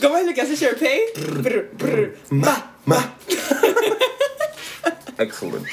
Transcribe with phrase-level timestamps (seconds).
[0.00, 1.00] ¿Cómo es lo que hace Sharpay?
[1.42, 3.12] Brr, brr, ma, ma.
[5.18, 5.66] Excellent.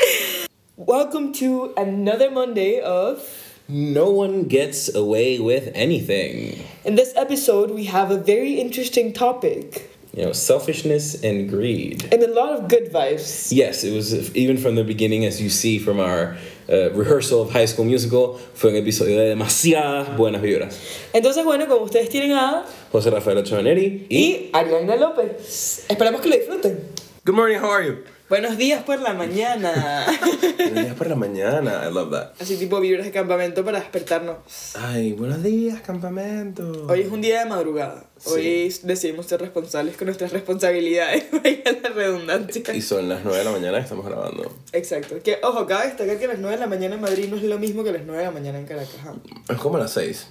[0.76, 3.22] Welcome to another Monday of.
[3.68, 6.64] No one gets away with anything.
[6.84, 12.08] In this episode, we have a very interesting topic You know, selfishness and greed.
[12.10, 13.52] and a lot of good vibes.
[13.52, 16.38] Yes, it was even from the beginning, as you see from our
[16.70, 20.80] uh, rehearsal of High School Musical, fue un episodio de demasiadas buenas vibras.
[21.14, 22.66] Entonces, bueno, como ustedes tienen a.
[22.94, 24.18] José Rafael Ochoa Neri y...
[24.18, 25.84] Y Ariana López.
[25.90, 26.80] Esperamos que lo disfruten.
[27.26, 28.15] Good morning, how are you?
[28.28, 30.04] Buenos días por la mañana.
[30.58, 32.32] Buenos días por la mañana, I love that.
[32.42, 34.38] Así tipo vibras de campamento para despertarnos.
[34.74, 36.88] Ay, buenos días, campamento.
[36.90, 38.10] Hoy es un día de madrugada.
[38.26, 41.26] Hoy decidimos ser responsables con nuestras responsabilidades.
[41.44, 42.64] Vaya la redundancia.
[42.74, 44.58] Y son las 9 de la mañana y estamos grabando.
[44.72, 45.18] Exacto.
[45.24, 47.60] Que, ojo, cabe destacar que las 9 de la mañana en Madrid no es lo
[47.60, 48.96] mismo que las 9 de la mañana en Caracas.
[49.06, 49.14] ¿ah?
[49.50, 50.30] Es como las 6.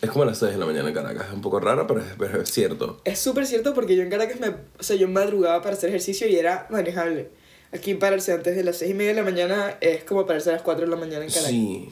[0.00, 1.26] Es como las 6 de la mañana en Caracas.
[1.28, 3.00] Es un poco raro, pero es, pero es cierto.
[3.04, 4.48] Es súper cierto porque yo en Caracas me...
[4.48, 7.30] O sea, yo madrugaba para hacer ejercicio y era manejable.
[7.72, 10.54] Aquí pararse antes de las 6 y media de la mañana es como pararse a
[10.54, 11.50] las 4 de la mañana en Caracas.
[11.50, 11.88] Sí.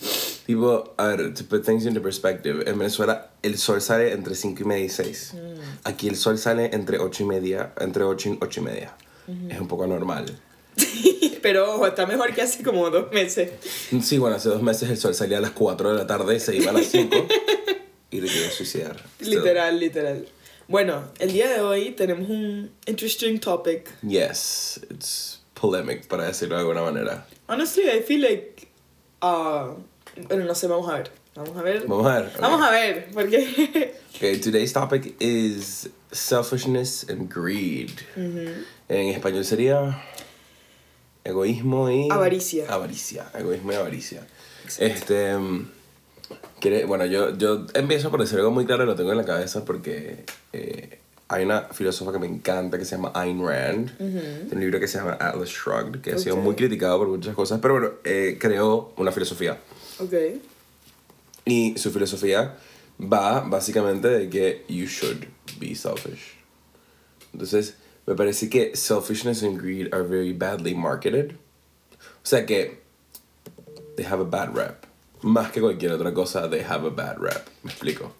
[0.46, 4.62] Tipo, a ver, to put things into perspective, en Venezuela el sol sale entre 5
[4.62, 5.34] y media y 6.
[5.84, 8.94] Aquí el sol sale entre 8 y media, entre 8 y 8 y media.
[9.50, 10.26] Es un poco anormal.
[11.42, 13.50] Pero ojo, está mejor que hace como dos meses.
[14.02, 16.56] Sí, bueno, hace dos meses el sol salía a las 4 de la tarde, se
[16.56, 17.16] iba a las 5
[18.28, 18.96] suicidar.
[19.20, 20.28] Literal, literal.
[20.68, 23.88] Bueno, el día de hoy tenemos un interesting topic.
[24.02, 27.26] Yes, it's polemic, para decirlo de alguna manera.
[27.48, 28.68] Honestly, I feel like...
[29.22, 29.74] Uh,
[30.28, 31.10] bueno, no sé, vamos a ver.
[31.34, 31.86] Vamos a ver.
[31.86, 32.26] Vamos a ver.
[32.28, 32.40] ok.
[32.40, 33.94] Vamos a ver, porque...
[34.16, 37.92] Okay, today's topic is selfishness and greed.
[38.88, 40.02] En español sería
[41.22, 42.64] egoísmo y Avaricia.
[42.66, 44.26] Avaricia, egoísmo y avaricia.
[44.78, 45.75] Este mm, quiere,
[46.86, 50.24] bueno, yo yo empiezo por decir algo muy claro, lo tengo en la cabeza porque
[50.52, 53.96] eh, hay una filósofa que me encanta que se llama Ayn Rand.
[53.98, 57.34] Tiene un libro que se llama Atlas Shrugged, que ha sido muy criticado por muchas
[57.34, 59.58] cosas, pero bueno, eh, creó una filosofía.
[59.98, 60.14] ok.
[61.44, 62.56] Y su filosofía
[63.00, 65.26] va básicamente de que you should
[65.60, 66.34] be selfish.
[67.32, 67.74] Entonces,
[68.06, 71.32] me parece que selfishness and greed are very badly marketed.
[72.00, 72.80] O sea que
[73.96, 74.85] they have a bad rep.
[75.26, 77.48] Más que cualquier otra cosa, they have a bad rap.
[77.64, 78.12] ¿Me explico?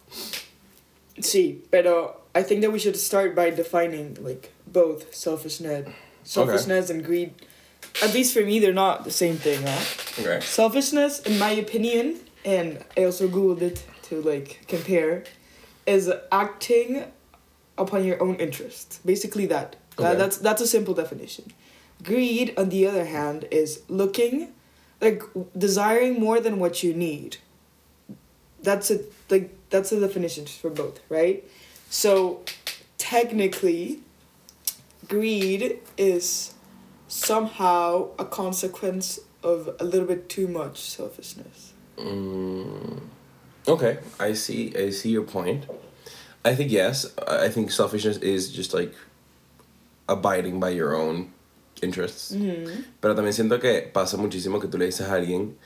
[1.19, 5.87] Sí, pero I think that we should start by defining like both selfishness,
[6.23, 7.31] selfishness and greed.
[8.03, 9.63] At least for me, they're not the same thing.
[9.65, 10.21] Huh?
[10.21, 10.39] Okay.
[10.41, 15.23] Selfishness, in my opinion, and I also googled it to like compare,
[15.85, 17.05] is acting
[17.77, 18.99] upon your own interest.
[19.05, 19.71] Basically, that.
[19.71, 20.15] That- Okay.
[20.17, 21.45] that's that's a simple definition.
[22.03, 24.49] Greed, on the other hand, is looking,
[25.01, 25.23] like
[25.57, 27.37] desiring more than what you need.
[28.61, 31.43] That's a like that's the definition for both, right?
[31.89, 32.41] So,
[32.97, 33.99] technically,
[35.07, 36.53] greed is
[37.07, 41.73] somehow a consequence of a little bit too much selfishness.
[41.97, 42.99] Mm,
[43.67, 44.75] okay, I see.
[44.75, 45.65] I see your point.
[46.43, 47.05] I think yes.
[47.27, 48.93] I I think selfishness is just like
[50.09, 51.33] abiding by your own
[51.81, 52.35] interests.
[52.99, 55.57] Pero también siento que pasa muchísimo que tú le dices a alguien,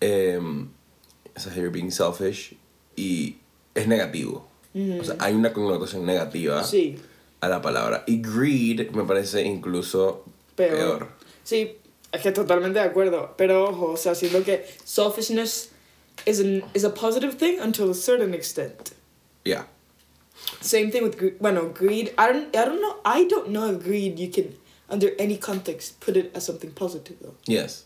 [0.00, 0.68] em,
[1.36, 2.56] o sea, you're being selfish
[2.96, 3.36] y
[3.74, 4.48] es negativo.
[4.74, 6.96] O sea, hay una connotación negativa Sí,
[7.40, 8.04] a la palabra.
[8.06, 10.24] Y greed me parece incluso
[10.54, 10.76] peor.
[10.98, 11.08] peor.
[11.42, 11.76] Sí,
[12.12, 13.34] es que totalmente de acuerdo.
[13.36, 15.70] Pero ojo, o sea, siento que selfishness
[16.26, 18.92] is, an, is a positive thing until a certain extent.
[19.44, 19.66] Yeah.
[20.60, 21.38] Same thing with greed.
[21.40, 22.12] Bueno, greed.
[22.16, 22.54] I don't.
[22.54, 22.96] I don't know.
[23.04, 24.54] I don't know if greed you can,
[24.88, 27.34] under any context, put it as something positive though.
[27.46, 27.84] Yes.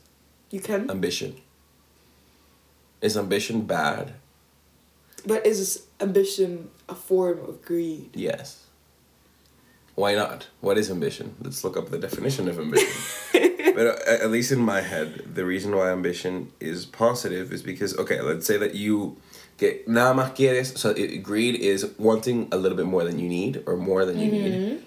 [0.50, 0.90] You can.
[0.90, 1.36] Ambition.
[3.00, 4.14] Is ambition bad?
[5.26, 8.10] but is ambition a form of greed?
[8.14, 8.64] Yes.
[9.94, 10.48] Why not?
[10.60, 11.36] What is ambition?
[11.40, 12.88] Let's look up the definition of ambition.
[13.74, 17.96] but uh, at least in my head, the reason why ambition is positive is because,
[17.98, 19.18] okay, let's say that you
[19.58, 23.28] get nada más quieres, so it, greed is wanting a little bit more than you
[23.28, 24.82] need or more than you need.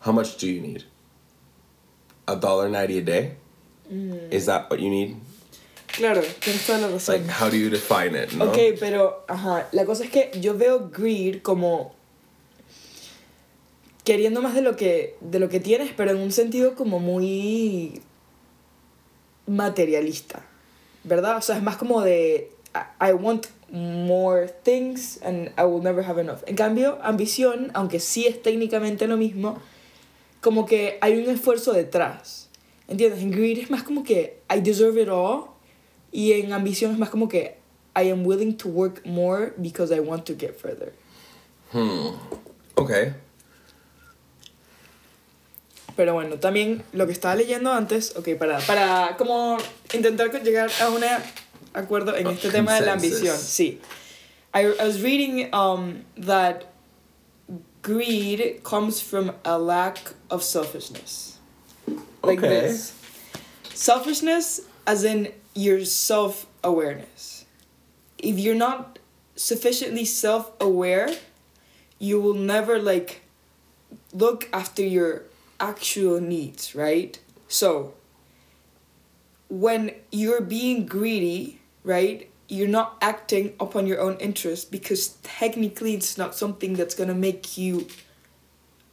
[0.00, 0.84] How much do you need?
[2.26, 3.36] A dollar ninety a day?
[4.30, 5.16] Is that what you need?
[5.96, 7.14] Claro, tienes toda la razón.
[7.14, 8.32] Like, how do you define it?
[8.32, 8.46] No?
[8.46, 11.94] Ok, pero, ajá, la cosa es que yo veo greed como
[14.04, 18.02] queriendo más de lo que de lo que tienes, pero en un sentido como muy
[19.46, 20.44] materialista,
[21.04, 21.38] ¿verdad?
[21.38, 26.04] O sea, es más como de I I want more things and I will never
[26.04, 26.40] have enough.
[26.46, 29.58] En cambio, ambición, aunque sí es técnicamente lo mismo,
[30.46, 32.48] como que hay un esfuerzo detrás.
[32.86, 33.20] ¿Entiendes?
[33.20, 35.46] En greed es más como que I deserve it all
[36.12, 37.56] y en ambición es más como que
[37.96, 40.92] I am willing to work more because I want to get further.
[42.76, 43.12] Okay.
[45.96, 49.58] Pero bueno, también lo que estaba leyendo antes, ok, para, para como
[49.92, 51.02] intentar llegar a un
[51.74, 53.80] acuerdo en este tema de la ambición, sí.
[54.54, 56.66] I, I was reading um, that
[57.86, 59.98] greed comes from a lack
[60.28, 61.38] of selfishness.
[62.24, 62.48] Like Okay.
[62.48, 62.92] this.
[63.74, 67.44] Selfishness as in your self-awareness.
[68.18, 68.98] If you're not
[69.36, 71.14] sufficiently self-aware,
[72.00, 73.20] you will never like
[74.12, 75.22] look after your
[75.60, 77.20] actual needs, right?
[77.46, 77.94] So,
[79.48, 86.16] when you're being greedy, right, you're not acting upon your own interest because technically it's
[86.16, 87.86] not something that's gonna make you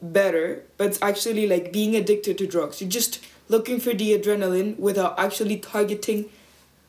[0.02, 2.82] better, but it's actually like being addicted to drugs.
[2.82, 3.20] You're just
[3.50, 6.30] looking for the adrenaline without actually targeting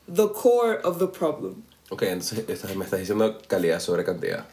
[0.07, 1.63] the core of the problem.
[1.91, 4.45] Ok, entonces estás- me estás diciendo calidad sobre cantidad.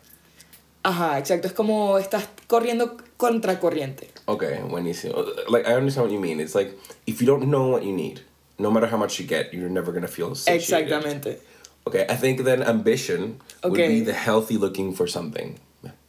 [0.85, 1.47] Ajá, exacto.
[1.47, 4.11] Es como estás corriendo contra corriente.
[4.27, 5.15] Okay, buenísimo.
[5.49, 6.41] Like, I understand what you mean.
[6.41, 6.77] It's like,
[7.07, 8.21] if you don't know what you need,
[8.59, 10.89] no matter how much you get, you're never gonna feel satiated.
[10.93, 11.39] Exactamente.
[11.87, 15.59] Okay, I think then ambition would be the healthy looking for something.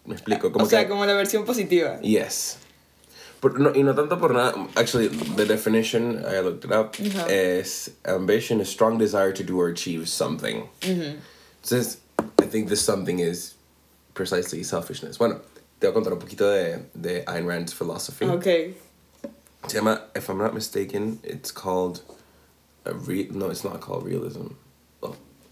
[0.06, 0.52] Me, explico.
[0.52, 2.00] Como o sea, que- como la versión positiva.
[2.04, 2.58] Yes.
[3.42, 4.68] But no, y no tanto por nada.
[4.78, 7.26] Actually, the definition, I looked it up, uh-huh.
[7.26, 7.30] Ajá.
[7.30, 10.70] is ambition, a strong desire to do or achieve something.
[10.82, 11.20] Mm-hmm.
[11.62, 11.98] Entonces,
[12.40, 13.56] I think this something is
[14.14, 15.18] precisely selfishness.
[15.18, 15.42] Bueno,
[15.82, 18.26] te voy a contar un poquito de, de Ayn Rand's philosophy.
[18.26, 18.76] Ok.
[19.68, 22.02] Se llama, if I'm not mistaken, it's called
[22.86, 24.56] a re no, it's not called realism.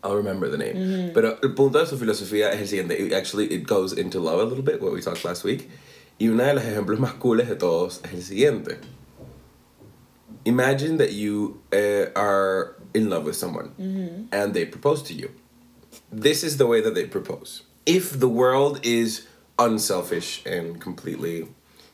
[0.03, 1.11] I'll remember the name.
[1.13, 2.99] Pero el punto de su filosofía es el siguiente.
[2.99, 5.69] It actually, it goes into love a little bit, what we talked last week.
[6.19, 8.77] Y uno de los ejemplos más cooles de todos es el siguiente.
[10.45, 14.23] Imagine that you uh, are in love with someone mm-hmm.
[14.31, 15.31] and they propose to you.
[16.11, 17.63] This is the way that they propose.
[17.85, 19.27] If the world is
[19.59, 21.47] unselfish and completely,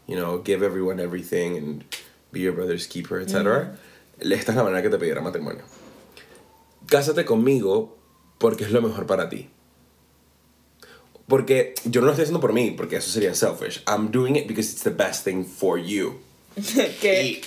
[0.05, 1.83] you know, give everyone everything and
[2.31, 3.77] be your brother's keeper, etc.,
[4.19, 5.63] esta es la manera que te pedirá matrimonio.
[6.87, 7.96] Cásate conmigo
[8.37, 9.49] porque es lo mejor para ti.
[11.27, 13.81] Porque yo no lo estoy haciendo por mí, porque eso sería selfish.
[13.85, 16.19] I'm doing it because it's the best thing for you.
[17.01, 17.41] que Y,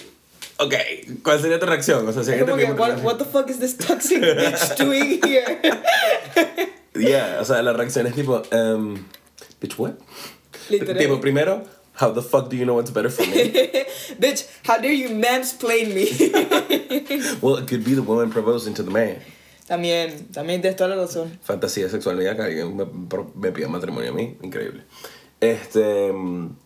[0.59, 0.75] ok,
[1.23, 2.07] ¿cuál sería tu reacción?
[2.07, 5.21] O sea, si es como que, what, what the fuck is this toxic bitch doing
[5.23, 5.59] here?
[6.93, 9.07] Yeah, o sea, la reacción es tipo, um,
[9.61, 9.95] bitch, what?
[10.69, 10.99] Literal.
[10.99, 11.65] Tipo, primero,
[11.95, 13.53] how the fuck do you know what's better for me?
[14.19, 17.39] bitch, how dare you mansplain me?
[17.41, 19.21] well, it could be the woman proposing to the man.
[19.71, 21.39] También, también tienes toda la razón.
[21.43, 22.85] Fantasía sexual mía, que alguien me,
[23.37, 24.83] me pida matrimonio a mí, increíble.
[25.39, 26.13] Este.
[26.13, 26.57] mm,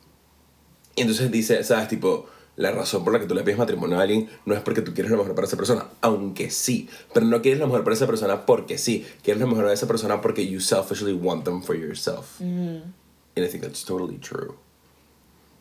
[0.96, 1.88] Y entonces dice, ¿sabes?
[1.88, 4.80] Tipo, la razón por la que tú le pides matrimonio a alguien no es porque
[4.80, 6.88] tú quieres lo mejor para esa persona, aunque sí.
[7.12, 9.04] Pero no quieres lo mejor para esa persona porque sí.
[9.22, 12.40] Quieres lo mejor para esa persona porque you selfishly want them for yourself.
[12.40, 12.94] And
[13.36, 14.54] I think that's totally true.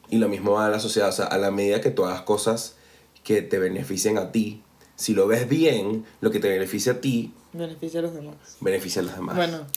[0.09, 2.21] Y lo mismo va a la sociedad, o sea, a la medida que tú hagas
[2.21, 2.77] cosas
[3.25, 4.62] que te beneficien a ti,
[4.95, 8.35] si lo ves bien, lo que te beneficia a ti, Beneficia a los demás.
[8.61, 9.35] beneficia a los demás.
[9.35, 9.67] Bueno,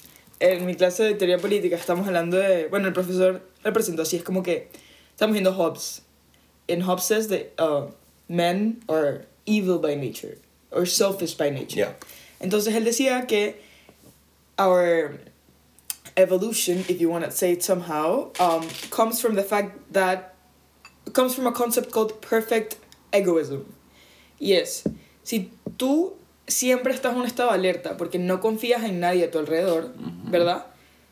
[0.40, 2.68] en mi clase de teoría política estamos hablando de.
[2.68, 4.70] Bueno, el profesor la presentó así: es como que
[5.10, 6.02] estamos viendo Hobbes.
[6.68, 7.90] And Hobbes says that uh,
[8.28, 10.38] men are evil by nature,
[10.72, 11.76] or selfish by nature.
[11.78, 11.96] Yeah.
[12.40, 13.60] Entonces él decía que
[14.58, 15.18] our
[16.16, 20.34] evolution, if you want to say it somehow, um, comes from the fact that
[21.12, 22.76] comes from a concept called perfect
[23.12, 23.64] egoism.
[24.40, 24.84] Y es,
[25.26, 26.14] si tú
[26.46, 29.92] siempre estás en un estado de alerta porque no confías en nadie a tu alrededor,
[30.30, 30.66] ¿verdad?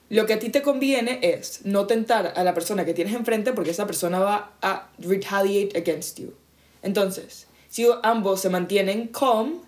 [0.09, 3.53] Lo que a ti te conviene es no tentar a la persona que tienes enfrente
[3.53, 6.33] porque esa persona va a retaliate against you.
[6.83, 9.63] Entonces, si ambos se mantienen calm,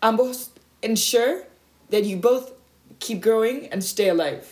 [0.00, 0.50] ambos
[0.82, 1.46] ensure
[1.92, 2.50] that you both
[2.98, 4.42] keep growing and stay alive.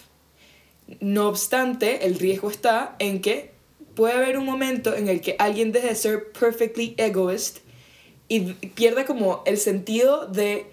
[1.00, 3.50] No obstante, el riesgo está en que
[3.96, 7.58] puede haber un momento en el que alguien deje de ser perfectly egoist
[8.28, 10.66] y pierda como el sentido de...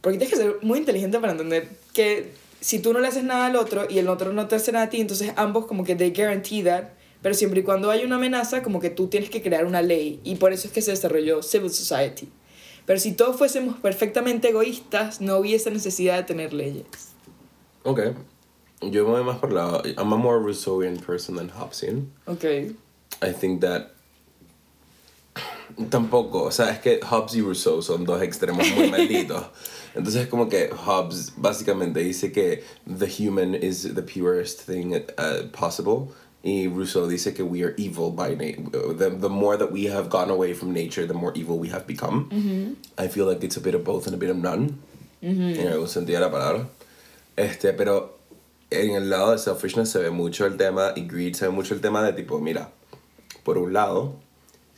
[0.00, 3.46] Porque tienes que ser muy inteligente para entender que si tú no le haces nada
[3.46, 5.96] al otro y el otro no te hace nada a ti, entonces ambos como que
[5.96, 6.84] they guarantee that,
[7.22, 10.20] pero siempre y cuando hay una amenaza, como que tú tienes que crear una ley
[10.24, 12.28] y por eso es que se desarrolló civil society.
[12.86, 16.86] Pero si todos fuésemos perfectamente egoístas, no hubiese necesidad de tener leyes.
[17.82, 18.00] Ok.
[18.80, 19.82] Yo me voy más por la...
[19.98, 22.10] I'm a more Rousseauian person than Hobbesian.
[22.26, 22.44] Ok.
[23.22, 23.90] I think that...
[25.90, 29.44] Tampoco, o sea, es que Hobbes y Rousseau son dos extremos muy malditos.
[29.94, 35.48] Entonces es como que Hobbes básicamente dice que the human is the purest thing uh,
[35.52, 36.08] possible.
[36.42, 38.94] Y Rousseau dice que we are evil by nature.
[38.94, 41.86] The, the more that we have gone away from nature, the more evil we have
[41.86, 42.76] become.
[42.96, 44.78] I feel like it's a bit of both and a bit of none.
[45.20, 46.68] En algún sentido de la palabra.
[47.36, 48.18] Este, pero
[48.70, 51.74] en el lado de selfishness se ve mucho el tema, y greed se ve mucho
[51.74, 52.70] el tema de tipo, mira,
[53.42, 54.14] por un lado,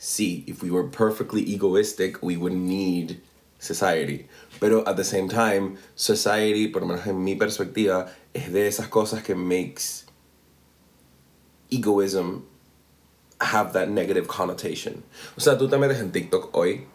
[0.01, 3.21] sí, if we were perfectly egoistic, we would need
[3.59, 4.27] society.
[4.59, 8.87] Pero at the same time, society, por lo menos en mi perspectiva, es de esas
[8.87, 10.05] cosas que makes
[11.69, 12.41] egoism
[13.39, 15.03] have that negative connotation.
[15.37, 16.87] O sea, tú te metes en TikTok hoy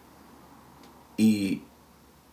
[1.16, 1.62] y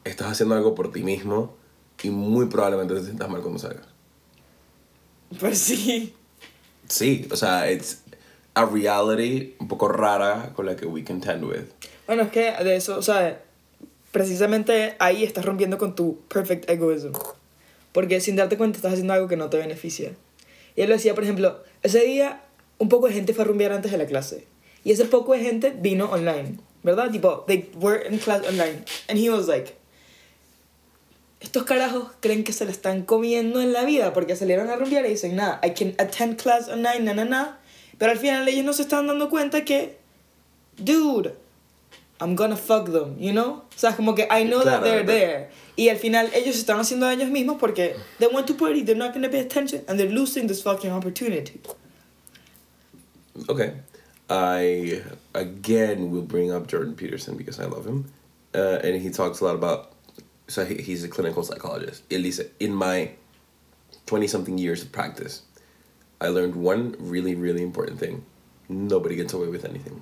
[0.03, 1.55] estás haciendo algo por ti mismo
[2.01, 3.87] y muy probablemente te sientas mal cuando salgas.
[5.39, 6.13] Pues sí.
[6.89, 8.03] Sí, o sea, it's
[8.55, 11.65] a reality un poco rara con la que we contend with.
[12.07, 13.41] Bueno, es que de eso, o sea,
[14.11, 17.13] precisamente ahí estás rompiendo con tu perfect egoism.
[17.91, 20.13] Porque sin darte cuenta estás haciendo algo que no te beneficia.
[20.75, 22.41] Y él lo decía, por ejemplo, ese día
[22.79, 24.47] un poco de gente fue a rumbear antes de la clase.
[24.83, 27.11] Y ese poco de gente vino online, ¿verdad?
[27.11, 28.83] Tipo, they were in class online.
[29.07, 29.75] And he was like,
[31.39, 35.05] estos carajos creen que se lo están comiendo en la vida porque salieron a rumbear
[35.05, 37.59] y dicen, nada, I can attend class online, na, na, na.
[37.97, 39.97] Pero al final ellos no se están dando cuenta que,
[40.77, 41.33] dude,
[42.19, 43.63] I'm gonna fuck them, you know?
[43.75, 45.49] O sea, como que I know that they're there.
[45.75, 48.83] Y al final ellos se están haciendo a ellos mismos porque they want to party,
[48.83, 51.59] they're not gonna pay attention, and they're losing this fucking opportunity.
[53.49, 53.73] Okay.
[54.29, 55.01] I
[55.33, 58.11] again will bring up Jordan Peterson because I love him.
[58.55, 59.93] Uh, and he talks a lot about
[60.47, 62.07] so he, he's a clinical psychologist.
[62.09, 63.11] Él dice, in my
[64.05, 65.41] 20 something years of practice,
[66.23, 68.23] I learned one really, really important thing.
[68.69, 70.01] Nobody gets away with anything.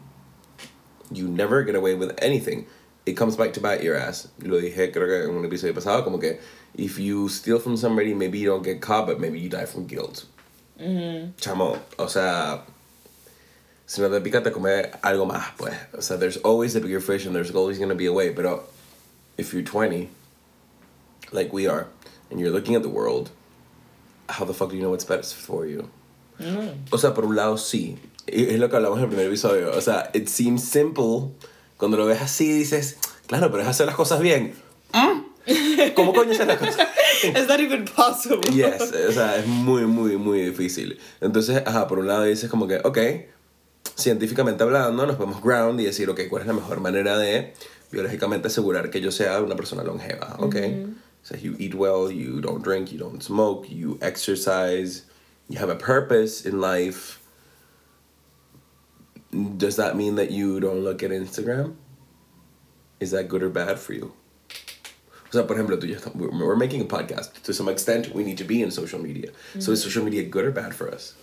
[1.12, 2.68] You never get away with anything.
[3.08, 4.28] It comes back to bite your ass.
[4.40, 6.38] Lo dije creo que en un episodio pasado, como que
[6.76, 9.88] if you steal from somebody, maybe you don't get caught, but maybe you die from
[9.88, 10.26] guilt.
[10.80, 11.32] Mm-hmm.
[11.38, 12.62] Chamo, o sea,
[13.88, 15.76] si no te pica, te come algo más, pues.
[15.96, 18.32] O sea, there's always a bigger fish and there's always gonna be a way.
[18.32, 18.64] Pero
[19.40, 20.10] if you're 20,
[21.32, 21.88] like we are,
[22.30, 23.32] and you're looking at the world,
[24.30, 25.90] how the fuck do you know what's best for you?
[26.90, 27.98] O sea, por un lado, sí.
[28.28, 29.72] Es lo que hablamos en el primer episodio.
[29.76, 31.32] O sea, it seems simple.
[31.78, 34.54] Cuando lo ves así, dices, claro, pero es hacer las cosas bien.
[34.94, 35.32] ¿Mm?
[35.96, 36.88] ¿Cómo coño hacer las cosas?
[37.24, 38.42] It's not even possible.
[38.52, 41.00] Yes, o sea, es muy, muy, muy difícil.
[41.20, 42.98] Entonces, ajá, por un lado dices como que, ok,
[43.96, 47.54] científicamente hablando, nos podemos ground y decir, ok, ¿cuál es la mejor manera de
[47.92, 50.36] biológicamente asegurar que yo sea una persona longeva?
[50.40, 50.56] Ok,
[51.24, 55.04] so you eat well, you don't drink, you don't smoke, you exercise,
[55.52, 57.20] you have a purpose in life.
[59.58, 61.76] Does that mean that you don't look at Instagram?
[63.00, 64.14] Is that good or bad for you?
[65.28, 67.42] O sea, por ejemplo, tú y yo estamos- we're, making a podcast.
[67.44, 69.32] To some extent, we need to be in social media.
[69.60, 71.14] So is social media good or bad for us?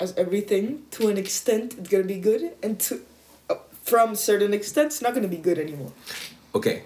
[0.00, 3.00] As everything, to an extent, it's gonna be good, and to
[3.48, 5.92] uh, from certain extent, it's not gonna be good anymore.
[6.54, 6.84] Okay,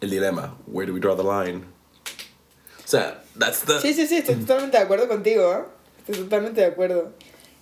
[0.00, 0.54] el dilema.
[0.66, 1.66] Where do we draw the line?
[2.06, 3.80] O sea, that's the...
[3.80, 5.64] Sí, sí, sí, estoy totalmente de acuerdo contigo, ¿eh?
[6.06, 7.12] Estoy totalmente de acuerdo.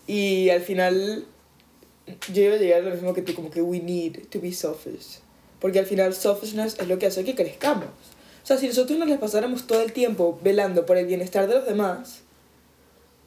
[0.06, 1.24] Y al final,
[2.32, 4.52] yo iba a llegar a lo mismo que tú, como que we need to be
[4.52, 5.18] selfish.
[5.60, 7.86] Porque al final, selfishness es lo que hace que crezcamos.
[8.42, 11.54] O sea, si nosotros nos las pasáramos todo el tiempo velando por el bienestar de
[11.54, 12.22] los demás,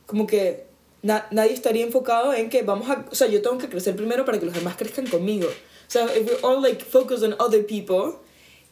[0.06, 0.66] como que
[1.02, 3.06] na- nadie estaría enfocado en que vamos a.
[3.10, 5.48] O sea, yo tengo que crecer primero para que los demás crezcan conmigo.
[5.48, 8.20] O sea, if we're all like focused on other people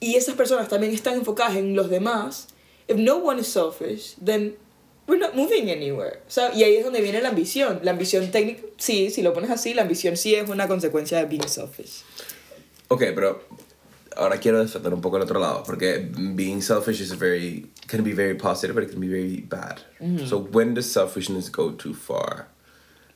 [0.01, 2.47] y esas personas también están enfocadas en los demás,
[2.89, 4.57] if no one is selfish, then
[5.07, 6.21] we're not moving anywhere.
[6.27, 7.79] O sea, y ahí es donde viene la ambición.
[7.83, 11.25] La ambición técnica, sí, si lo pones así, la ambición sí es una consecuencia de
[11.25, 12.03] being selfish.
[12.87, 13.43] Ok, pero
[14.15, 18.13] ahora quiero defender un poco el otro lado, porque being selfish is very, can be
[18.13, 19.81] very positive, but it can be very bad.
[20.27, 22.47] So when does selfishness go too far?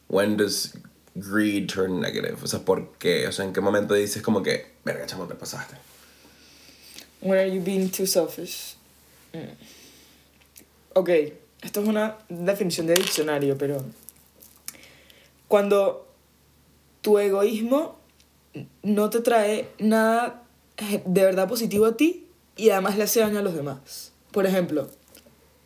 [0.08, 0.74] When does
[1.18, 2.44] greed turn negative?
[2.44, 3.28] O sea, ¿por qué?
[3.28, 5.76] O sea, ¿en qué momento dices como que, verga, chamo, te pasaste?
[7.22, 8.76] When are you being too selfish?
[9.34, 9.56] Mm.
[10.96, 11.10] Ok,
[11.62, 13.84] esto es una definición de diccionario, pero
[15.48, 16.08] cuando
[17.02, 17.98] tu egoísmo
[18.84, 20.44] no te trae nada
[21.06, 24.12] de verdad positivo a ti y además le hace daño a los demás.
[24.32, 24.90] Por ejemplo,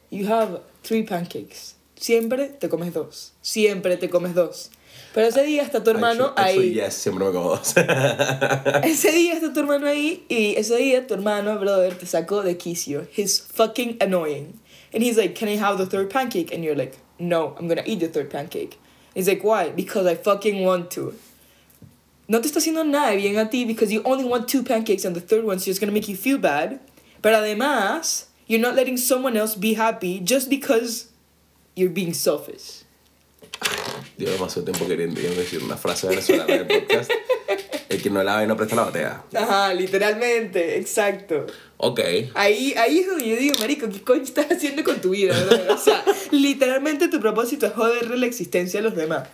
[0.09, 1.75] you have three pancakes.
[1.95, 3.33] Siempre te comes dos.
[3.41, 4.71] Siempre te comes dos.
[5.13, 6.85] Pero ese día está tu hermano Actually- actually, ahí.
[6.85, 7.73] yes, siempre me como dos.
[8.83, 12.57] Ese día está tu hermano ahí y ese día tu hermano, brother, te sacó de
[12.57, 13.05] quicio.
[13.15, 14.53] He's fucking annoying.
[14.93, 16.53] And he's like, can I have the third pancake?
[16.53, 18.79] And you're like, no, I'm gonna eat the third pancake.
[19.13, 19.69] He's like, why?
[19.69, 21.15] Because I fucking want to.
[22.27, 25.15] No te está haciendo nada bien a ti because you only want two pancakes and
[25.15, 26.79] the third one's just gonna make you feel bad.
[27.21, 31.07] Pero además, you're not letting someone else be happy just because
[31.75, 32.83] you're being selfish.
[34.17, 37.11] Llevo demasiado tiempo queriendo decir una frase venezolana en el podcast.
[37.91, 39.23] El que no lava y no presta la batea.
[39.35, 41.45] Ajá, literalmente, exacto.
[41.75, 41.99] Ok.
[42.35, 45.33] Ahí, ahí es donde yo digo, marico, ¿qué coño estás haciendo con tu vida?
[45.33, 45.71] verdad?
[45.71, 49.27] O sea, literalmente tu propósito es joderle la existencia a los demás.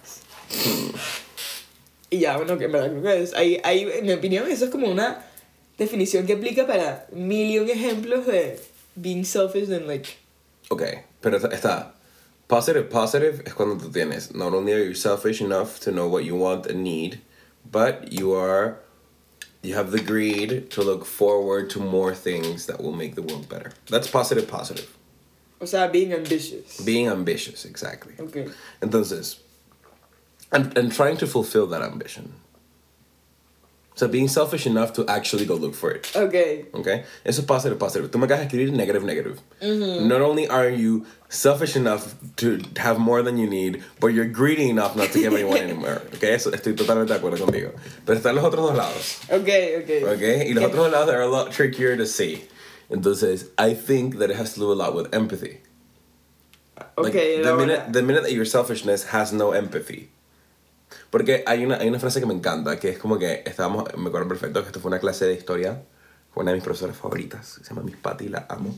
[2.09, 3.33] Y ya, bueno, que en verdad creo que es.
[3.35, 5.25] Ahí, ahí, en mi opinión, eso es como una
[5.77, 8.59] definición que aplica para millón ejemplos de
[8.95, 10.09] being selfish and like.
[10.69, 10.83] Ok,
[11.21, 11.93] pero está.
[12.47, 14.33] Positive, positive es cuando tú tienes.
[14.33, 17.19] Not only are you selfish enough to know what you want and need,
[17.71, 18.79] but you are.
[19.63, 23.50] You have the greed to look forward to more things that will make the world
[23.50, 23.74] better.
[23.89, 24.95] That's positive, positive.
[25.59, 26.79] O sea, being ambitious.
[26.79, 28.13] Being ambitious, exactly.
[28.19, 28.47] Ok.
[28.81, 29.39] Entonces,
[30.51, 32.33] and, and trying to fulfill that ambition.
[33.98, 36.12] So being selfish enough to actually go look for it.
[36.16, 36.70] Ok.
[36.75, 37.04] Okay?
[37.25, 38.12] Eso es positive, positive.
[38.12, 39.42] Tú me acabas de escribir negative, negative.
[39.60, 40.08] Mm-hmm.
[40.08, 44.70] Not only are you selfish enough to have more than you need, but you're greedy
[44.70, 46.04] enough not to give anyone anymore.
[46.13, 46.34] Okay?
[46.34, 47.74] Eso, estoy totalmente de acuerdo contigo.
[48.06, 49.20] Pero están los otros dos lados.
[49.32, 49.50] Ok,
[49.82, 50.16] ok.
[50.16, 50.48] Okay?
[50.48, 52.44] Y los otros dos lados are a lot trickier to see.
[52.92, 55.62] Entonces, I think that it has to do a lot with empathy.
[56.96, 60.12] Like, Ok, the minute, the minute that your selfishness has no empathy.
[61.10, 64.08] Porque hay una, hay una frase que me encanta, que es como que estábamos, me
[64.08, 65.84] acuerdo perfecto, que esto fue una clase de historia
[66.34, 68.74] con una de mis profesoras favoritas, se llama Miss Patty, la amo.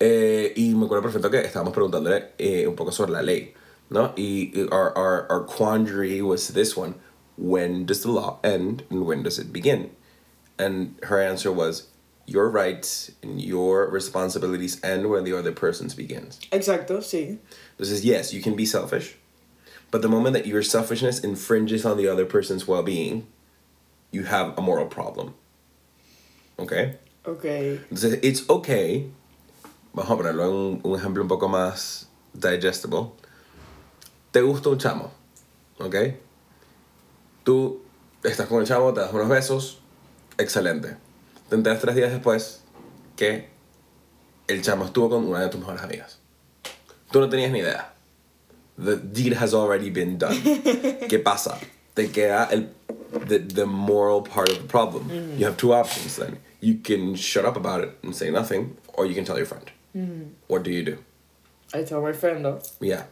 [0.00, 3.54] Eh, y me acuerdo perfecto que estábamos preguntándole eh, un poco sobre la ley,
[3.90, 4.12] ¿no?
[4.16, 6.94] Y y our, our, our quandary was this one,
[7.36, 9.90] when does the law end and when does it begin?
[10.58, 11.88] And her answer was,
[12.28, 16.38] your rights and your responsibilities end when the other person's begins.
[16.52, 17.38] Exacto, sí.
[17.78, 19.16] Entonces, yes, you can be selfish,
[19.90, 23.26] but the moment that your selfishness infringes on the other person's well being,
[24.10, 25.34] you have a moral problem.
[26.58, 26.96] Okay?
[27.24, 27.44] Ok.
[27.44, 29.10] Entonces, it's okay.
[29.94, 33.12] Vamos a ponerlo en un, un ejemplo un poco más digestible.
[34.30, 35.10] Te gusta un chamo,
[35.78, 35.96] ¿ok?
[37.44, 37.80] Tú
[38.22, 39.78] estás con el chamo, te das unos besos,
[40.36, 40.96] excelente.
[41.48, 42.62] Te enteras tres días después
[43.16, 43.48] que
[44.46, 46.18] el chamo estuvo con una de tus mejores amigas.
[47.10, 47.94] Tú no tenías ni idea.
[48.78, 50.36] The deed has already been done.
[51.10, 51.58] ¿Qué pasa?
[51.94, 52.68] Te queda el
[53.10, 55.10] the, the moral part of the problem.
[55.36, 56.38] You have two options then.
[56.60, 59.70] You can shut up about it and say nothing, or you can tell your friend.
[59.96, 60.30] Mm.
[60.46, 60.98] What do you do?
[61.74, 62.60] I tell my friend, though.
[62.80, 63.04] Yeah,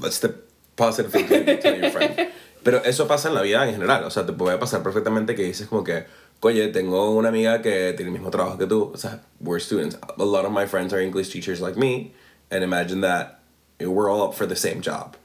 [0.00, 0.34] that's the
[0.76, 2.30] positive thing to tell your friend.
[2.64, 4.04] Pero eso pasa en la vida en general.
[4.04, 6.04] O sea, te puede pasar perfectamente que dices como que,
[6.42, 8.90] oye, tengo una amiga que tiene el mismo trabajo que tú.
[8.92, 9.96] O sea, we're students.
[10.18, 12.12] A lot of my friends are English teachers like me.
[12.50, 13.35] And imagine that
[13.80, 15.16] we're all up for the same job.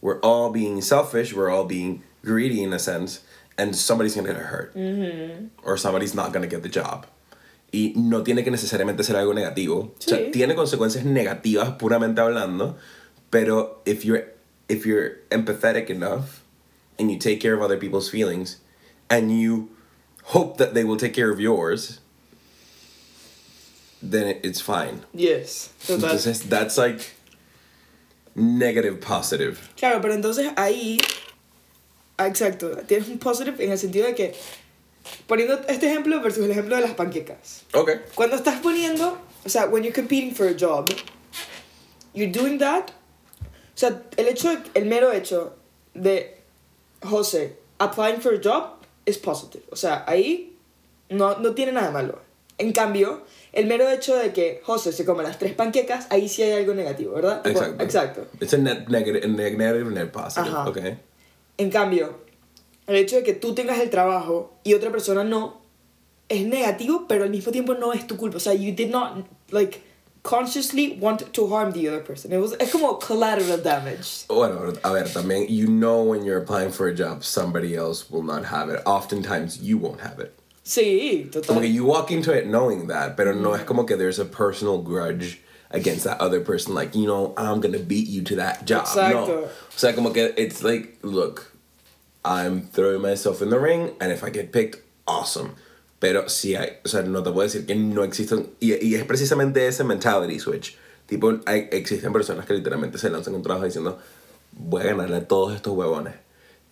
[0.00, 1.32] We're all being selfish.
[1.34, 3.20] We're all being greedy in a sense.
[3.58, 4.74] And somebody's going to get hurt.
[4.74, 5.46] Mm-hmm.
[5.62, 7.06] Or somebody's not going to get the job.
[7.72, 9.90] Y no tiene que necesariamente ser algo negativo.
[9.90, 10.32] O sea, Sí.
[10.32, 12.76] tiene consecuencias negativas puramente hablando.
[13.30, 14.24] Pero if you're
[14.68, 16.42] if you're empathetic enough
[16.98, 18.56] and you take care of other people's feelings
[19.08, 19.68] and you
[20.24, 22.00] hope that they will take care of yours,
[24.02, 25.04] then it, it's fine.
[25.12, 25.72] Yes.
[25.86, 26.08] Total.
[26.08, 27.14] Entonces, that's like
[28.34, 29.56] negative positive.
[29.76, 31.00] Claro, pero entonces ahí,
[32.16, 34.34] ah, exacto, tienes un positive en el sentido de que,
[35.26, 37.64] poniendo este ejemplo versus el ejemplo de las panquecas.
[37.72, 37.96] Okay.
[38.14, 40.90] Cuando estás poniendo, o sea, when you're competing for a job,
[42.14, 42.90] you're doing that,
[43.40, 45.56] o sea, el hecho, el mero hecho
[45.94, 46.38] de
[47.02, 49.64] José applying for a job es positive.
[49.70, 50.56] O sea, ahí
[51.08, 52.20] no, no tiene nada malo.
[52.58, 56.42] En cambio, el mero hecho de que José se coma las tres panquecas, ahí sí
[56.42, 57.46] hay algo negativo, ¿verdad?
[57.46, 57.82] Exacto.
[57.82, 58.26] Exacto.
[58.40, 60.48] It's a net negative, negative, net positive.
[60.48, 60.68] Ajá.
[60.68, 60.98] Okay.
[61.58, 62.20] En cambio,
[62.86, 65.60] el hecho de que tú tengas el trabajo y otra persona no,
[66.28, 68.36] es negativo, pero al mismo tiempo no es tu culpa.
[68.36, 69.82] O sea, you did not, like,
[70.22, 72.32] consciously want to harm the other person.
[72.32, 74.26] It was, es como collateral damage.
[74.28, 78.22] Bueno, a ver, también, you know when you're applying for a job, somebody else will
[78.22, 78.80] not have it.
[78.86, 80.32] Oftentimes, you won't have it.
[80.62, 81.74] Sí, Como que total.
[81.74, 85.40] you walk into it knowing that, pero no es como que there's a personal grudge
[85.70, 88.84] against that other person, like, you know, I'm gonna beat you to that job.
[88.86, 89.26] Exacto.
[89.26, 89.44] No.
[89.44, 91.52] O sea, como que it's like, look,
[92.24, 95.54] I'm throwing myself in the ring, and if I get picked, awesome.
[95.98, 99.04] Pero sí hay, o sea, no te puedo decir que no existen, y, y es
[99.04, 100.76] precisamente ese mentality switch.
[101.06, 103.98] Tipo, hay, existen personas que literalmente se lanzan un trabajo diciendo,
[104.52, 106.14] voy a ganarle a todos estos huevones.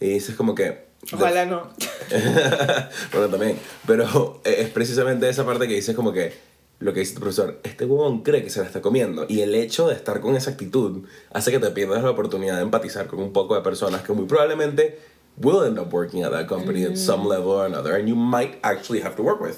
[0.00, 0.86] Y dices como que...
[1.12, 1.70] Ojalá no.
[3.12, 3.58] bueno, también.
[3.86, 6.32] Pero es precisamente esa parte que dices como que
[6.80, 9.26] lo que dice tu profesor, este huevón cree que se la está comiendo.
[9.28, 12.62] Y el hecho de estar con esa actitud hace que te pierdas la oportunidad de
[12.62, 14.98] empatizar con un poco de personas que muy probablemente
[15.40, 17.94] will end up working at that company at some level or another.
[17.94, 19.56] And you might actually have to work with.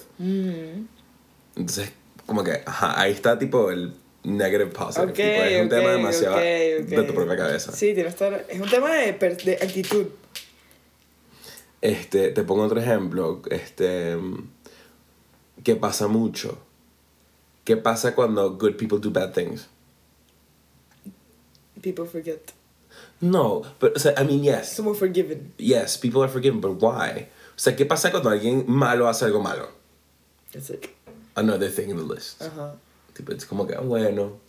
[1.57, 1.91] Entonces,
[2.27, 3.93] como que, ajá, ahí está tipo el
[4.25, 5.11] negative positive.
[5.11, 6.43] Ok, tipo, es un ok, tema demasiado ok,
[6.83, 6.87] ok.
[6.89, 7.73] de tu propia cabeza.
[7.73, 10.07] Sí, tienes la- Es un tema de, de actitud.
[11.83, 14.17] Este, te pongo otro ejemplo, este,
[15.65, 16.59] que pasa mucho.
[17.65, 19.69] ¿Qué pasa cuando good people do bad things?
[21.81, 22.53] People forget.
[23.21, 24.79] No, but, o sea, I mean, yes.
[24.81, 25.53] Are forgiven.
[25.59, 27.29] Yes, people are forgiven, but why?
[27.55, 29.69] O sea, ¿qué pasa cuando alguien malo hace algo malo?
[30.53, 30.89] That's it.
[31.37, 32.43] Another thing in the list.
[32.43, 32.77] Ajá.
[33.15, 34.41] Tipo, es como que, bueno,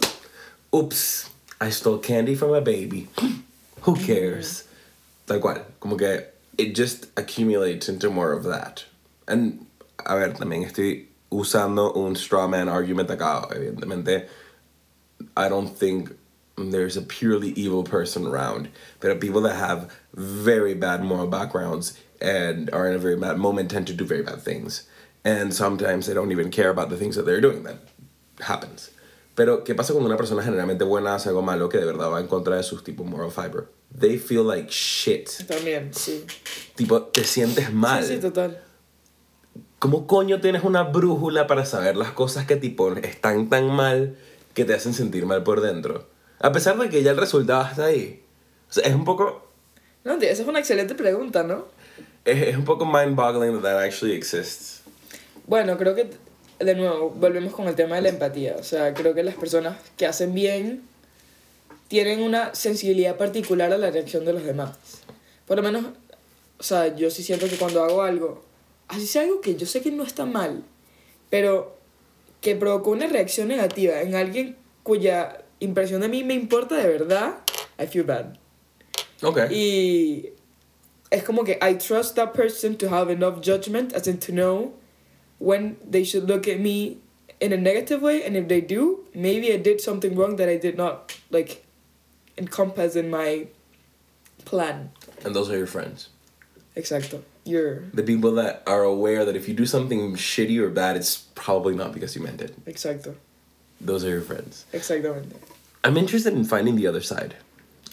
[0.72, 3.08] oops, I stole candy from a baby.
[3.86, 4.66] Who cares?
[5.26, 5.66] Tal cual.
[5.80, 6.31] Como que
[6.62, 8.86] it just accumulates into more of that.
[9.28, 9.66] And,
[10.06, 14.28] a ver, también estoy usando un straw man argument acá, evidentemente.
[15.36, 16.16] I don't think
[16.58, 18.70] there's a purely evil person around.
[19.00, 23.40] There are people that have very bad moral backgrounds and are in a very bad
[23.40, 24.88] moment tend to do very bad things.
[25.24, 27.64] And sometimes they don't even care about the things that they're doing.
[27.64, 27.78] That
[28.42, 28.92] happens.
[29.36, 32.20] Pero, ¿qué pasa cuando una persona generalmente buena hace algo malo que de verdad va
[32.20, 33.66] en contra de sus tipo moral fiber?
[33.98, 35.30] They feel like shit.
[35.48, 36.26] También, sí.
[36.76, 38.04] Tipo, te sientes mal.
[38.04, 38.62] Sí, sí, total.
[39.80, 44.18] ¿Cómo coño tienes una brújula para saber las cosas que tipo están tan mal
[44.54, 46.08] que te hacen sentir mal por dentro?
[46.40, 48.24] A pesar de que ya el resultado está ahí.
[48.70, 49.48] O sea, es un poco...
[50.04, 51.68] No, tío, esa es una excelente pregunta, ¿no?
[52.26, 54.82] Es, es un poco mind-boggling that that actually exists.
[55.48, 56.10] Bueno, creo que,
[56.64, 58.56] de nuevo, volvemos con el tema de la empatía.
[58.60, 60.84] O sea, creo que las personas que hacen bien
[61.88, 64.78] tienen una sensibilidad particular a la reacción de los demás.
[65.46, 65.86] Por lo menos,
[66.58, 68.44] o sea, yo sí siento que cuando hago algo,
[68.88, 70.64] así sea algo que yo sé que no está mal,
[71.30, 71.78] pero
[72.40, 77.36] que provocó una reacción negativa en alguien cuya impresión de mí me importa de verdad,
[77.78, 78.38] I feel bad.
[79.22, 79.52] Ok.
[79.52, 80.30] Y
[81.10, 84.81] es como que I trust that person to have enough judgment as in to know
[85.42, 86.98] when they should look at me
[87.40, 90.58] in a negative way and if they do, maybe I did something wrong that I
[90.58, 91.66] did not like
[92.38, 93.48] encompass in my
[94.46, 94.92] plan.
[95.26, 96.10] And those are your friends.
[96.78, 97.24] Exacto.
[97.44, 101.18] You're The people that are aware that if you do something shitty or bad, it's
[101.34, 102.54] probably not because you meant it.
[102.66, 103.16] exacto.
[103.82, 104.66] Those are your friends.
[104.74, 105.34] Exactamente.
[105.84, 107.34] I'm interested in finding the other side.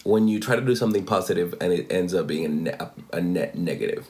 [0.03, 3.19] When you try to do something positive and it ends up being a net, a
[3.19, 4.05] net negative.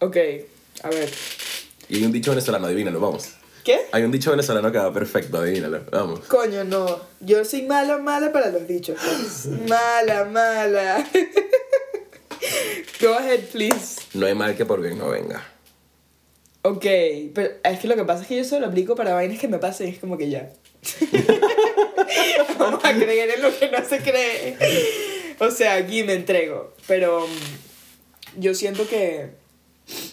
[0.00, 0.46] Ok,
[0.82, 1.08] a ver.
[1.92, 3.28] Y hay un dicho venezolano, adivínalo, vamos.
[3.62, 3.78] ¿Qué?
[3.92, 6.20] Hay un dicho venezolano que va perfecto, adivínalo, vamos.
[6.20, 7.00] Coño, no.
[7.20, 8.96] Yo soy mala, mala para los dichos.
[8.98, 9.46] pues.
[9.68, 11.06] mala, mala.
[13.02, 14.00] Go ahead, please.
[14.14, 15.46] No hay mal que por bien no venga.
[16.62, 16.86] Ok,
[17.34, 19.48] pero es que lo que pasa es que yo solo lo aplico para vainas que
[19.48, 20.50] me pasen, es como que ya.
[22.58, 24.56] Vamos a creer en lo que no se cree.
[25.40, 26.72] O sea, aquí me entrego.
[26.86, 29.32] Pero mm, yo siento que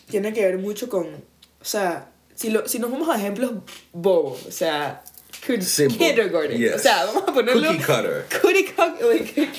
[0.10, 1.29] tiene que ver mucho con.
[1.62, 3.52] O sea, si, lo, si nos vamos a ejemplos
[3.93, 5.04] bobos, o sea,
[5.62, 5.98] Simple.
[5.98, 6.60] kindergarten.
[6.60, 6.76] Yes.
[6.76, 7.67] O sea, vamos a ponerlo.
[7.72, 8.26] Cookie cutter.
[8.41, 9.06] Cookie cutter.
[9.06, 9.50] Like,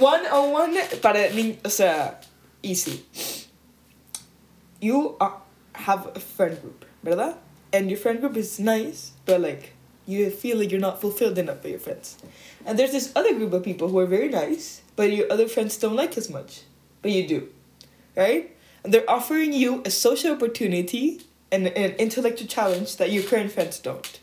[0.00, 2.20] one on one para ni- O sea,
[2.62, 3.02] easy.
[4.80, 5.34] You are,
[5.74, 7.36] have a friend group, ¿verdad?
[7.72, 9.74] And your friend group is nice, but like
[10.06, 12.16] you feel like you're not fulfilled enough by your friends.
[12.66, 15.76] And there's this other group of people who are very nice, but your other friends
[15.76, 16.62] don't like as much,
[17.02, 17.48] but you do,
[18.16, 18.56] right?
[18.82, 21.20] And they're offering you a social opportunity
[21.52, 24.20] and an intellectual challenge that your current friends don't.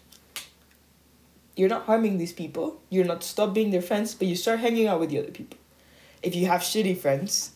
[1.56, 2.82] You're not harming these people.
[2.90, 5.58] You're not stop being their friends, but you start hanging out with the other people.
[6.22, 7.52] If you have shitty friends,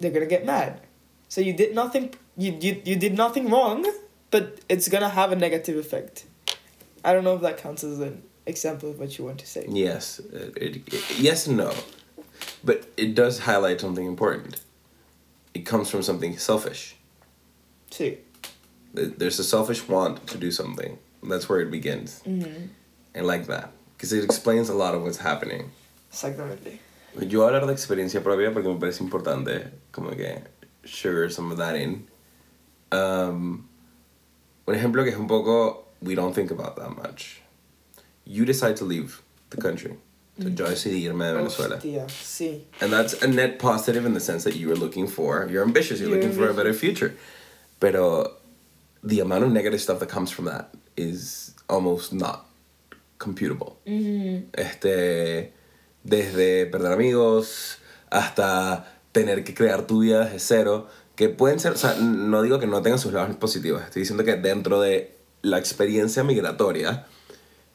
[0.00, 0.80] they're gonna get mad.
[1.28, 2.14] So you did nothing.
[2.36, 3.84] You you you did nothing wrong,
[4.30, 6.24] but it's gonna have a negative effect.
[7.04, 9.66] I don't know if that counts as an example of what you want to say.
[9.68, 11.72] Yes, it, it, yes and no.
[12.64, 14.60] But it does highlight something important.
[15.52, 16.96] It comes from something selfish.
[17.90, 18.18] Sí.
[18.94, 20.98] Th- There's a selfish want to do something.
[21.22, 22.22] That's where it begins.
[22.26, 22.66] Mm-hmm.
[23.14, 23.70] And like that.
[23.96, 25.70] Because it explains a lot of what's happening.
[26.10, 26.78] Exactamente.
[27.20, 30.42] Yo voy a hablar de experiencia propia porque me parece importante como que
[30.84, 32.08] sugar some of that in.
[32.90, 33.68] Um,
[34.66, 37.40] un ejemplo que es un poco we don't think about that much.
[38.24, 39.96] You decide to leave the country.
[40.40, 41.76] So yo decidí irme de Venezuela.
[41.76, 42.62] Hostia, sí.
[42.80, 46.00] And that's a net positive in the sense that you were looking for, you're ambitious,
[46.00, 47.14] you're, You're looking for a better future.
[47.78, 48.32] Pero
[49.04, 52.46] the amount of negative stuff that comes from that is almost not
[53.18, 53.76] computable.
[54.52, 55.52] Este,
[56.02, 57.78] desde perder amigos
[58.10, 62.58] hasta tener que crear tu vida desde cero, que pueden ser, o sea, no digo
[62.58, 67.06] que no tengan sus lados positivos, estoy diciendo que dentro de la experiencia migratoria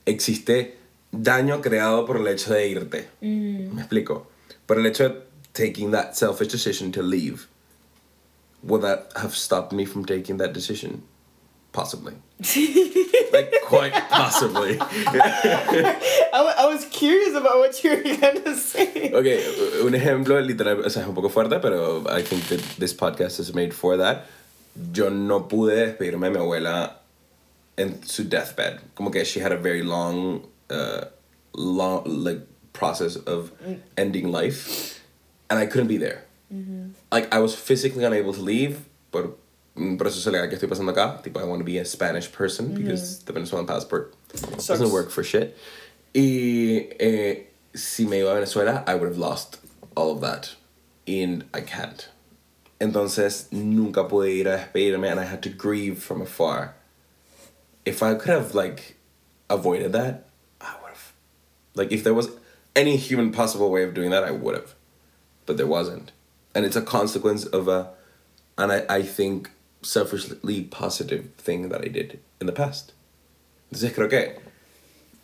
[0.05, 0.77] existe
[1.11, 3.09] daño creado por el hecho de irte.
[3.21, 4.27] ¿Me explico?
[4.65, 5.21] Por el hecho de
[5.53, 7.47] taking that selfish decision to leave.
[8.63, 11.03] Would that have stopped me from taking that decision?
[11.71, 12.13] Possibly.
[13.33, 14.77] like, quite possibly.
[14.81, 19.11] I, I was curious about what you were gonna say.
[19.13, 19.27] Ok,
[19.85, 23.39] un ejemplo literal, o sea, es un poco fuerte, pero I think that this podcast
[23.39, 24.25] is made for that.
[24.93, 26.93] Yo no pude despedirme de mi abuela
[27.77, 28.79] en su deathbed.
[28.95, 31.05] Como que she had a very long, uh,
[31.53, 32.41] long, like,
[32.73, 33.51] process of
[33.97, 35.01] ending life,
[35.49, 36.23] and I couldn't be there.
[37.11, 38.85] Like, I was physically unable to leave,
[39.79, 41.21] por un proceso legal que estoy pasando acá.
[41.23, 44.67] Tipo, I want to be a Spanish person because the Venezuelan passport Sucks.
[44.67, 45.57] doesn't work for shit.
[46.13, 49.59] Y eh, si me iba a Venezuela, I would have lost
[49.95, 50.55] all of that.
[51.07, 52.07] And I can't.
[52.79, 56.75] Entonces, nunca pude ir a despedirme and I had to grieve from afar.
[57.85, 58.97] If I could have, like,
[59.49, 60.27] avoided that,
[60.61, 61.13] I would have.
[61.73, 62.29] Like, if there was
[62.75, 64.75] any human possible way of doing that, I would have.
[65.45, 66.11] But there wasn't.
[66.53, 67.89] And it's a consequence of a,
[68.57, 69.49] and I, I think,
[69.81, 72.93] selfishly positive thing that I did in the past.
[73.71, 74.39] Entonces creo que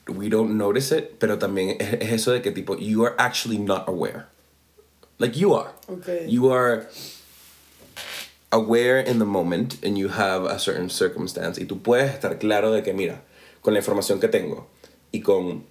[0.07, 3.57] we don't notice it, pero también es es eso de que tipo, you are actually
[3.57, 4.27] not aware.
[5.17, 5.71] Like you are.
[5.89, 6.27] Okay.
[6.27, 6.87] You are
[8.51, 12.71] aware in the moment and you have a certain circumstance y tú puedes estar claro
[12.71, 13.21] de que mira,
[13.61, 14.67] con la información que tengo
[15.11, 15.65] y con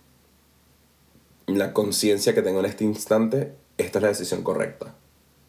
[1.47, 4.95] la conciencia que tengo en este instante, esta es la decisión correcta.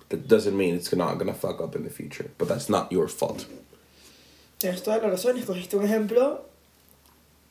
[0.10, 3.08] That doesn't mean it's not gonna fuck up in the future, but that's not your
[3.08, 3.46] fault.
[4.60, 6.42] Tienes toda la razón, escogiste un ejemplo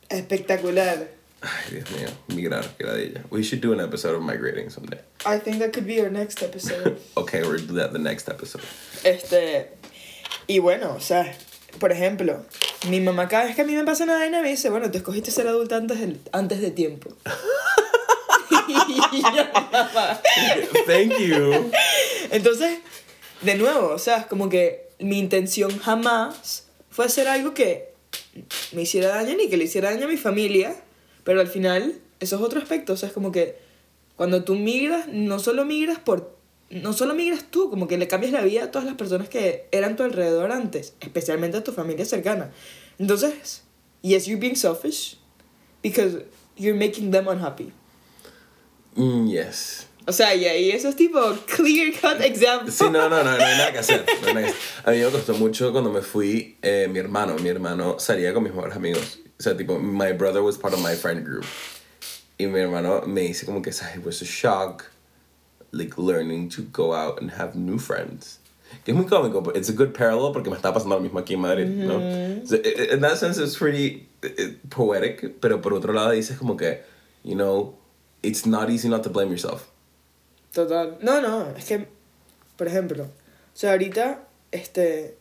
[0.08, 1.08] espectacular.
[1.42, 3.24] Ay, Dios mío, migrar, que la de ella.
[3.30, 5.00] We should do an episode of migrating someday.
[5.26, 6.98] I think that could be our next episode.
[7.16, 8.62] Okay, we'll do that the next episode.
[9.04, 9.68] Este.
[10.46, 11.34] Y bueno, o sea,
[11.80, 12.44] por ejemplo,
[12.88, 14.98] mi mamá cada vez que a mí me pasa una vaina me dice, bueno, te
[14.98, 17.10] escogiste ser adulta antes, del- antes de tiempo.
[18.88, 19.22] Y
[19.72, 20.20] "Mamá".
[20.86, 21.70] Thank you.
[22.30, 22.78] Entonces,
[23.42, 27.92] de nuevo, o sea, como que mi intención jamás fue hacer algo que
[28.72, 30.76] me hiciera daño ni que le hiciera daño a mi familia,
[31.24, 33.56] pero al final, eso es otro aspecto, o sea, es como que
[34.16, 36.34] cuando tú migras, no solo migras por...
[36.70, 39.68] No solo migras tú, como que le cambias la vida a todas las personas que
[39.70, 42.50] eran tu alrededor antes, especialmente a tu familia cercana.
[42.98, 43.62] Entonces,
[44.02, 45.18] yes, you're being selfish
[45.82, 46.24] because
[46.56, 47.72] you're making them unhappy.
[48.96, 49.86] Mm, yes.
[50.06, 51.18] O sea, y ahí eso es tipo
[51.56, 52.70] clear cut example.
[52.70, 54.04] Sí, no, no, no, no hay nada que hacer.
[54.22, 54.60] no hay nada que hacer.
[54.84, 58.42] A mí me costó mucho cuando me fui, eh, mi hermano, mi hermano salía con
[58.42, 59.18] mis mejores amigos.
[59.38, 61.44] O sea, tipo, my brother was part of my friend group.
[62.38, 64.84] Y mi hermano me dice como que, "Ay, it was a shock,
[65.72, 68.38] like, learning to go out and have new friends.
[68.84, 71.18] Que es muy cómico, but it's a good parallel porque me está pasando lo mismo
[71.20, 71.98] aquí en Madrid, ¿no?
[72.44, 76.36] So, i- i- in that sense, it's pretty eh, poetic, pero por otro lado dices
[76.38, 76.82] como que,
[77.22, 77.78] you know,
[78.24, 79.70] it's not easy not to blame yourself.
[80.52, 80.98] Total.
[81.02, 81.86] No, no, es que,
[82.56, 84.20] por ejemplo, o sea, ahorita,
[84.52, 85.16] este,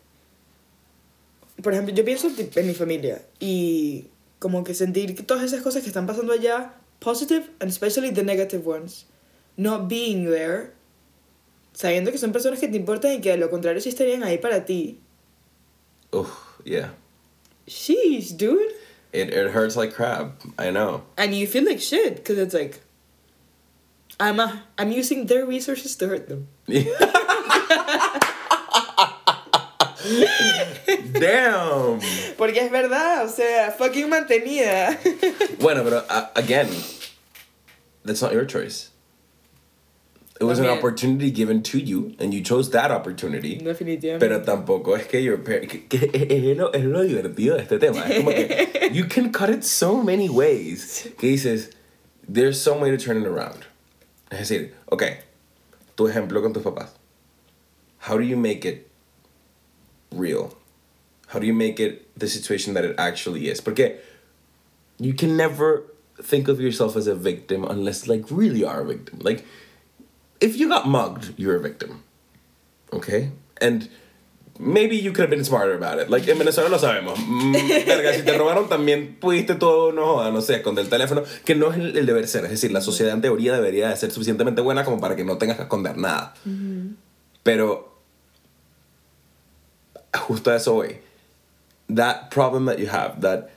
[1.62, 5.82] por ejemplo, yo pienso en mi familia y como que sentir que todas esas cosas
[5.82, 9.06] que están pasando allá, positive and especially the negative ones,
[9.58, 10.74] not being there,
[11.74, 14.38] sabiendo que son personas que te importan y que a lo contrario sí estarían ahí
[14.38, 15.00] para ti.
[16.12, 16.28] Ugh,
[16.64, 16.94] yeah.
[17.68, 18.74] Sheesh, dude.
[19.12, 20.42] It, it hurts like crap.
[20.60, 21.04] I know.
[21.18, 22.82] And you feel like shit because it's like,
[24.20, 26.48] I'm, a, I'm using their resources to hurt them.
[31.14, 32.00] Damn.
[32.38, 34.98] Porque es verdad, o sea, fucking mantenida.
[35.60, 36.68] Bueno, pero uh, again,
[38.04, 38.90] that's not your choice.
[40.42, 43.60] It was an opportunity given to you, and you chose that opportunity.
[43.60, 44.20] Definitivamente.
[44.20, 47.80] Pero tampoco es que your par- que, que es, lo, es lo divertido de este
[47.80, 48.04] tema.
[48.10, 51.08] Es como que you can cut it so many ways.
[51.18, 51.70] Que dices,
[52.28, 53.66] there's some way to turn it around.
[54.34, 55.04] Es decir, ok,
[55.96, 56.90] tu ejemplo con tus papás.
[58.00, 58.90] How do you make it
[60.12, 60.58] real?
[61.28, 63.62] How do you make it the situation that it actually is?
[63.62, 64.00] Porque
[64.98, 65.84] you can never
[66.22, 69.20] think of yourself as a victim unless like really are a victim.
[69.22, 69.46] Like
[70.42, 72.04] if you got mugged, you're a victim.
[72.92, 73.32] Okay?
[73.62, 73.88] And
[74.60, 76.10] maybe you could have been smarter about it.
[76.10, 77.18] Like en Venezuela lo sabemos.
[77.18, 77.54] Mm,
[77.86, 81.56] verga, si te robaron también pudiste todo, no joda, no sé, esconder el teléfono, que
[81.56, 82.46] no es el, el deber ser.
[82.46, 85.38] Es decir, la sociedad en teoría debería de ser suficientemente buena como para que no
[85.38, 86.34] tengas que esconder nada.
[87.44, 87.94] Pero
[90.14, 90.98] justo a eso voy.
[91.90, 93.50] That problem that you have, that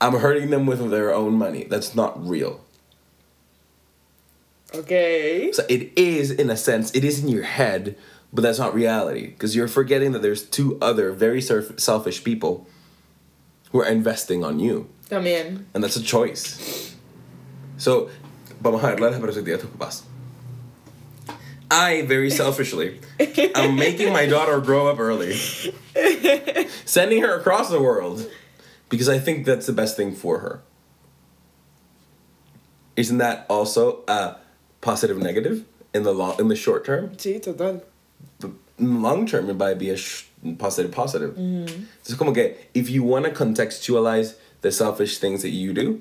[0.00, 2.60] I'm hurting them with their own money, that's not real.
[4.74, 5.52] Ok.
[5.52, 7.96] So it is, in a sense, it is in your head,
[8.32, 12.66] but that's not reality because you're forgetting that there's two other very surf- selfish people
[13.72, 15.64] who are investing on you, También.
[15.74, 16.94] and that's a choice.
[17.78, 18.10] So,
[18.60, 20.02] vamos a ver la perspectiva de tus papás.
[21.70, 23.00] I very selfishly
[23.54, 25.34] am making my daughter grow up early,
[26.84, 28.28] sending her across the world
[28.90, 30.60] because I think that's the best thing for her.
[32.94, 34.36] Isn't that also a
[34.82, 35.64] positive negative
[35.94, 37.10] in the long in the short term?
[37.16, 37.82] Sí, total.
[38.78, 40.24] Long term, it might be a sh-
[40.58, 41.34] positive positive.
[41.36, 46.00] Entonces, como que if you want to contextualize the selfish things that you do,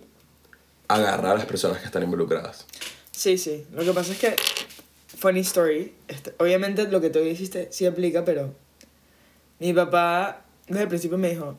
[0.88, 2.66] agarrar a las personas que están involucradas.
[3.12, 3.66] Sí, sí.
[3.74, 4.36] Lo que pasa es que,
[5.18, 8.54] funny story, este, obviamente lo que tú dijiste sí aplica, pero
[9.60, 11.56] mi papá desde el principio me dijo,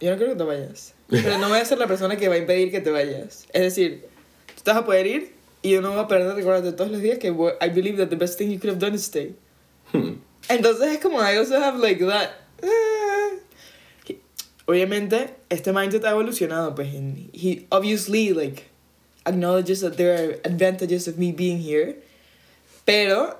[0.00, 2.34] yo no quiero que te vayas, pero no voy a ser la persona que va
[2.34, 3.46] a impedir que te vayas.
[3.52, 4.06] Es decir,
[4.54, 6.90] tú te vas a poder ir y yo no voy a perder de recordarte todos
[6.90, 9.34] los días que I believe that the best thing you could have done is stay.
[9.92, 10.14] Hmm.
[10.48, 12.30] Entonces es como, I also have like that.
[12.62, 13.38] eh.
[14.06, 14.20] He-
[14.66, 18.64] Obviamente, este mindset ha evolucionado, pues, and he obviously, like,
[19.24, 21.96] acknowledges that there are advantages of me being here,
[22.84, 23.36] pero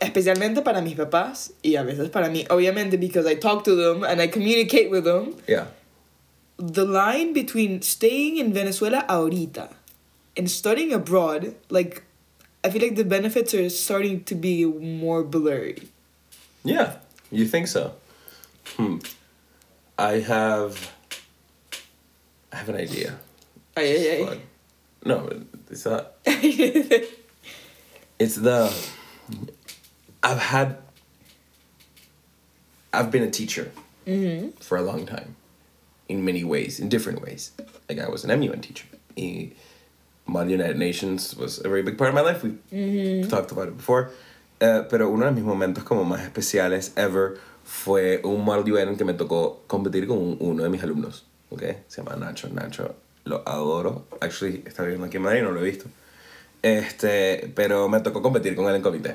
[0.00, 4.04] especialmente para mis papás y a veces para mí, obviamente, because I talk to them
[4.04, 5.66] and I communicate with them, Yeah.
[6.58, 9.70] the line between staying in Venezuela ahorita
[10.36, 12.02] and studying abroad, like,
[12.68, 15.88] I feel like the benefits are starting to be more blurry.
[16.64, 16.96] Yeah,
[17.30, 17.94] you think so?
[18.76, 18.98] Hmm.
[19.96, 20.92] I have.
[22.52, 23.16] I have an idea.
[23.74, 24.38] Ay, ay, But
[25.08, 25.30] no,
[25.70, 26.12] it's not.
[28.18, 28.68] It's the.
[30.22, 30.76] I've had.
[32.92, 33.70] I've been a teacher
[34.06, 34.52] Mhm.
[34.60, 35.36] for a long time,
[36.08, 37.52] in many ways, in different ways.
[37.88, 38.84] Like I was an MUN teacher.
[40.28, 42.44] Model United Nations was a very big part of my life.
[42.44, 44.10] We have talked about it before.
[44.60, 49.04] Eh, pero uno de mis momentos como más especiales ever fue un Model UN que
[49.04, 51.24] me tocó competir con un- uno de mis alumnos.
[51.50, 51.62] ¿ok?
[51.88, 52.48] Se llama Nacho.
[52.50, 54.06] Nacho lo adoro.
[54.20, 55.86] Actually, está viviendo aquí en Madrid, no lo he visto.
[56.62, 59.10] Este, pero me tocó competir con él en comité.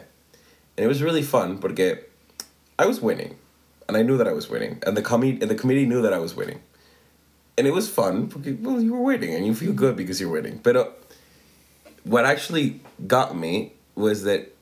[0.77, 2.09] And it was really fun porque
[2.79, 3.35] I was winning.
[3.87, 4.79] And I knew that I was winning.
[4.85, 6.59] And the, comi- and the committee knew that I was winning.
[7.57, 10.31] And it was fun because, well, you were winning and you feel good because you're
[10.31, 10.59] winning.
[10.63, 10.93] Pero
[12.03, 14.53] what actually got me was that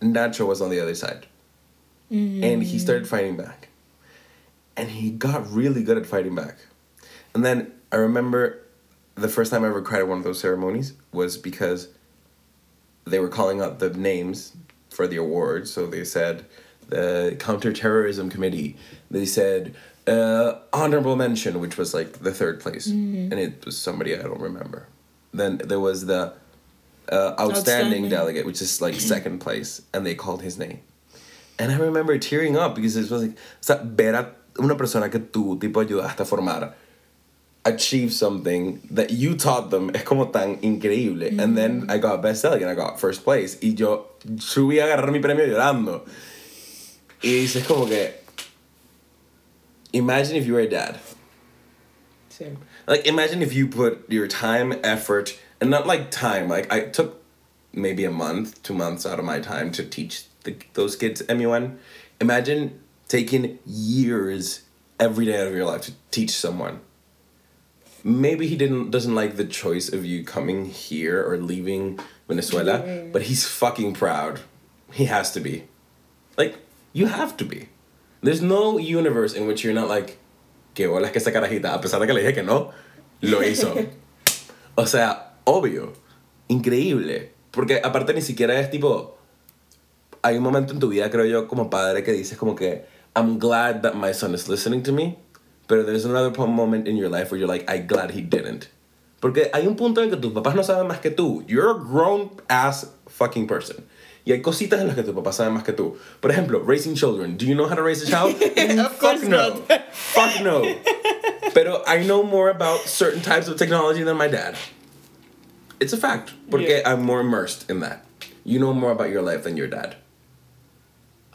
[0.00, 1.26] Nacho was on the other side.
[2.44, 3.68] And he started fighting back.
[4.76, 6.58] And he got really good at fighting back.
[7.34, 8.62] And then I remember
[9.14, 11.88] the first time I ever cried at one of those ceremonies was because
[13.04, 14.52] they were calling out the names
[14.90, 15.72] for the awards.
[15.72, 16.44] So they said
[16.88, 18.76] the counterterrorism committee.
[19.10, 19.74] They said
[20.06, 24.40] uh, honorable mention, which was like the third place, and it was somebody I don't
[24.40, 24.86] remember.
[25.32, 26.34] Then there was the
[27.10, 28.08] uh, outstanding, Outstanding.
[28.08, 30.80] delegate, which is like second place, and they called his name.
[31.58, 35.08] And I remember tearing up because it was like, o sea, ver a una persona
[35.08, 36.74] que tú, tipo, ayudaste a formar,
[37.64, 41.38] achieve something that you taught them es como tan increíble.
[41.38, 43.56] And then I got best delegate and I got first place.
[43.62, 46.06] Y yo subí a agarrar mi premio llorando.
[47.22, 48.12] Y dices como que,
[49.92, 50.98] imagine if you were a dad.
[52.30, 52.54] Sí.
[52.86, 56.48] Like imagine if you put your time, effort, and not like time.
[56.48, 57.22] Like I took
[57.72, 61.78] maybe a month, two months out of my time to teach the, those kids MUN.
[62.20, 64.62] Imagine taking years
[64.98, 66.80] every day out of your life to teach someone.
[68.02, 73.22] Maybe he didn't doesn't like the choice of you coming here or leaving Venezuela, but
[73.22, 74.40] he's fucking proud.
[74.92, 75.64] He has to be.
[76.38, 76.56] Like
[76.92, 77.68] you have to be.
[78.22, 80.18] There's no universe in which you're not like
[80.74, 82.72] que bolas que esa carajita, a pesar de que le dije que no,
[83.22, 83.88] lo hizo.
[84.78, 85.92] o sea, obvio,
[86.48, 87.32] increíble.
[87.50, 89.16] Porque aparte ni siquiera es tipo.
[90.22, 93.38] Hay un momento en tu vida, creo yo, como padre, que dices como que I'm
[93.38, 95.16] glad that my son is listening to me.
[95.68, 98.68] Pero there's another moment in your life where you're like, I'm glad he didn't.
[99.20, 101.42] Porque hay un punto en que tus papás no saben más que tú.
[101.48, 103.84] You're a grown ass fucking person.
[104.24, 105.96] Y hay cositas en las que tus papás saben más que tú.
[106.20, 107.36] Por ejemplo, raising children.
[107.36, 108.34] Do you know how to raise a child?
[108.78, 109.48] Of course Fuck no.
[109.68, 109.94] not.
[109.94, 110.62] Fuck no.
[111.54, 114.56] Pero I know more about certain types of technology than my dad.
[115.80, 116.32] It's a fact.
[116.50, 116.92] Porque Yeah.
[116.92, 118.04] I'm more immersed in that.
[118.44, 119.96] You know more about your life than your dad.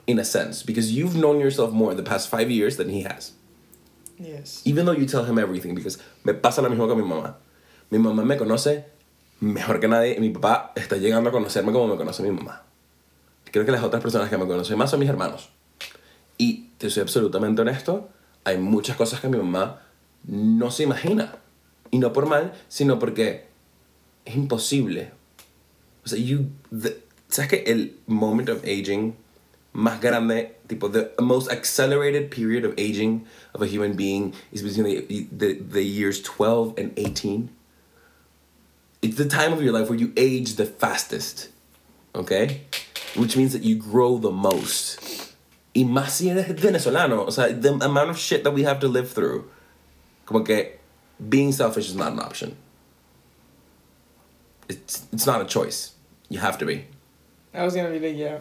[0.08, 0.64] In a sense.
[0.64, 3.34] Because you've known yourself more the past five years than he has.
[4.18, 4.62] Yes.
[4.66, 7.36] Even though you tell him everything, because me pasa lo mismo con mi mamá.
[7.90, 8.86] Mi mamá me conoce
[9.42, 12.62] mejor que nadie y mi papá está llegando a conocerme como me conoce mi mamá.
[13.52, 15.50] Creo que las otras personas que me conocen más son mis hermanos.
[16.38, 18.10] Y te soy absolutamente honesto,
[18.44, 19.82] hay muchas cosas que mi mamá
[20.26, 21.36] no se imagina.
[21.90, 23.48] Y no por mal, sino porque
[24.26, 25.12] es imposible.
[26.06, 26.98] O sea, you, the-
[27.30, 29.16] ¿sabes que el moment of aging
[29.74, 35.08] más grande, tipo, the most accelerated period of aging of a human being is between
[35.32, 37.50] the, the, years 12 and 18?
[39.02, 41.50] It's the time of your life where you age the fastest,
[42.14, 42.62] okay?
[43.16, 45.00] Which means that you grow the most.
[45.74, 48.88] Y más si eres venezolano, o sea, the amount of shit that we have to
[48.88, 49.50] live through.
[50.26, 50.74] Como que
[51.30, 52.58] being selfish is not an option.
[54.72, 55.92] It's, it's not a choice.
[56.30, 56.86] You have to be.
[57.54, 58.40] I was gonna be like, yeah.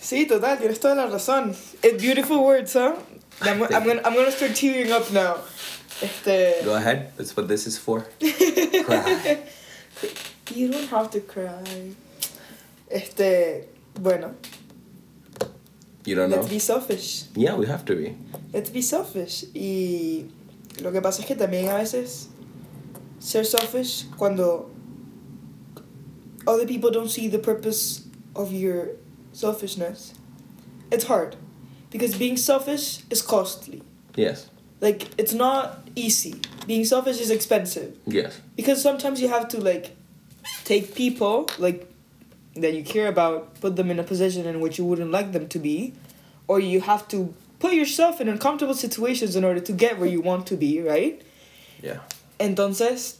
[0.00, 1.50] Sí, total, tienes toda la razón.
[1.82, 2.96] It's beautiful words, huh?
[3.42, 5.36] I'm, I'm gonna, I'm gonna start tearing up now.
[6.02, 6.64] Este.
[6.64, 7.12] Go ahead.
[7.16, 8.00] That's what this is for.
[8.20, 9.38] Cry.
[10.54, 11.92] You don't have to cry.
[12.90, 13.64] Este.
[13.94, 14.34] Bueno,
[16.04, 16.36] You don't know?
[16.36, 17.24] let's be selfish.
[17.34, 18.16] Yeah, we have to be.
[18.52, 19.44] Let's be selfish.
[19.54, 20.26] Y
[20.82, 22.28] lo que pasa es que también a veces
[23.18, 24.70] ser selfish cuando
[26.46, 28.90] other people don't see the purpose of your
[29.32, 30.14] selfishness.
[30.90, 31.36] It's hard
[31.90, 33.82] because being selfish is costly.
[34.14, 34.48] Yes.
[34.80, 36.34] Like it's not easy.
[36.66, 38.40] Being selfish is expensive Yes.
[38.56, 39.96] because sometimes you have to like
[40.64, 41.88] take people like
[42.54, 45.46] that you care about, put them in a position in which you wouldn't like them
[45.48, 45.92] to be,
[46.48, 50.20] or you have to put yourself in uncomfortable situations in order to get where you
[50.20, 51.20] want to be, right?
[51.82, 52.00] Yeah.
[52.38, 53.18] Entonces,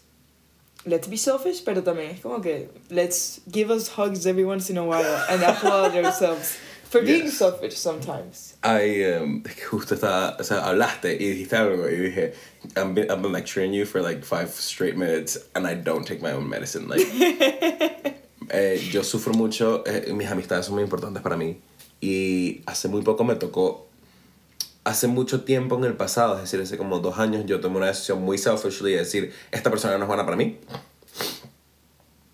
[0.85, 4.79] let's be selfish, pero también es como que let's give us hugs every once in
[4.79, 6.57] a while and applaud ourselves
[6.89, 7.39] for being Yes.
[7.39, 8.55] selfish sometimes.
[8.63, 12.35] I um, justo estaba, o sea, hablaste y dijiste algo y dije,
[12.77, 16.21] I've been, I've been lecturing you for like five straight minutes and I don't take
[16.23, 16.89] my own medicine.
[16.89, 17.03] Like,
[18.51, 21.57] eh, yo sufro mucho, eh, mis amistades son muy importantes para mí
[22.01, 23.86] y hace muy poco me tocó,
[24.87, 27.87] hace mucho tiempo en el pasado, es decir, hace como dos años yo tomé una
[27.87, 30.61] decisión muy selfishly de decir, esta persona no es buena para mí,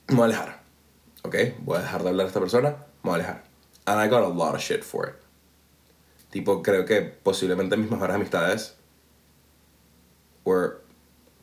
[0.09, 0.63] me voy a alejar,
[1.23, 1.35] ¿ok?
[1.61, 2.69] Voy a dejar de hablar a esta persona,
[3.03, 3.45] me voy a alejar.
[3.87, 5.15] And I got a lot of shit for it.
[6.31, 8.75] Tipo, creo que posiblemente mis mejores amistades
[10.45, 10.83] were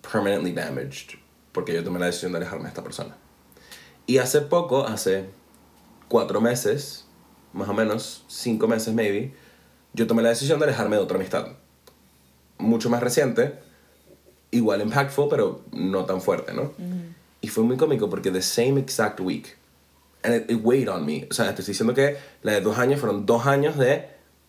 [0.04, 1.18] permanently damaged
[1.54, 3.18] porque yo tomé la decisión de alejarme de esta persona.
[4.06, 5.32] Y hace poco, hace
[6.08, 7.08] cuatro meses,
[7.52, 9.34] más o menos, cinco meses maybe,
[9.94, 11.48] yo tomé la decisión de alejarme de otra amistad.
[12.58, 13.60] Mucho más reciente,
[14.52, 16.74] igual impactful, pero no tan fuerte, ¿no?
[17.42, 19.58] Y fue muy cómico porque the same exact week,
[20.24, 21.28] and it, it weighed on me.
[21.30, 24.08] O sea, te estoy diciendo que la de dos años fueron dos años de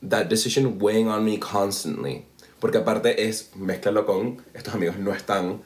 [0.09, 2.25] that decision weighing on me constantly.
[2.59, 5.63] Porque aparte es, mezclalo con, estos amigos no están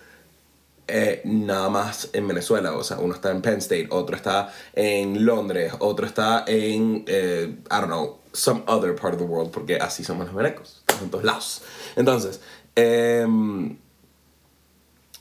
[0.86, 2.72] eh, nada más en Venezuela.
[2.72, 7.56] O sea, uno está en Penn State, otro está en Londres, otro está en, eh,
[7.70, 11.10] I don't know, some other part of the world, porque así somos los venecos, en
[11.10, 11.62] todos lados.
[11.96, 12.40] Entonces,
[12.74, 13.78] em,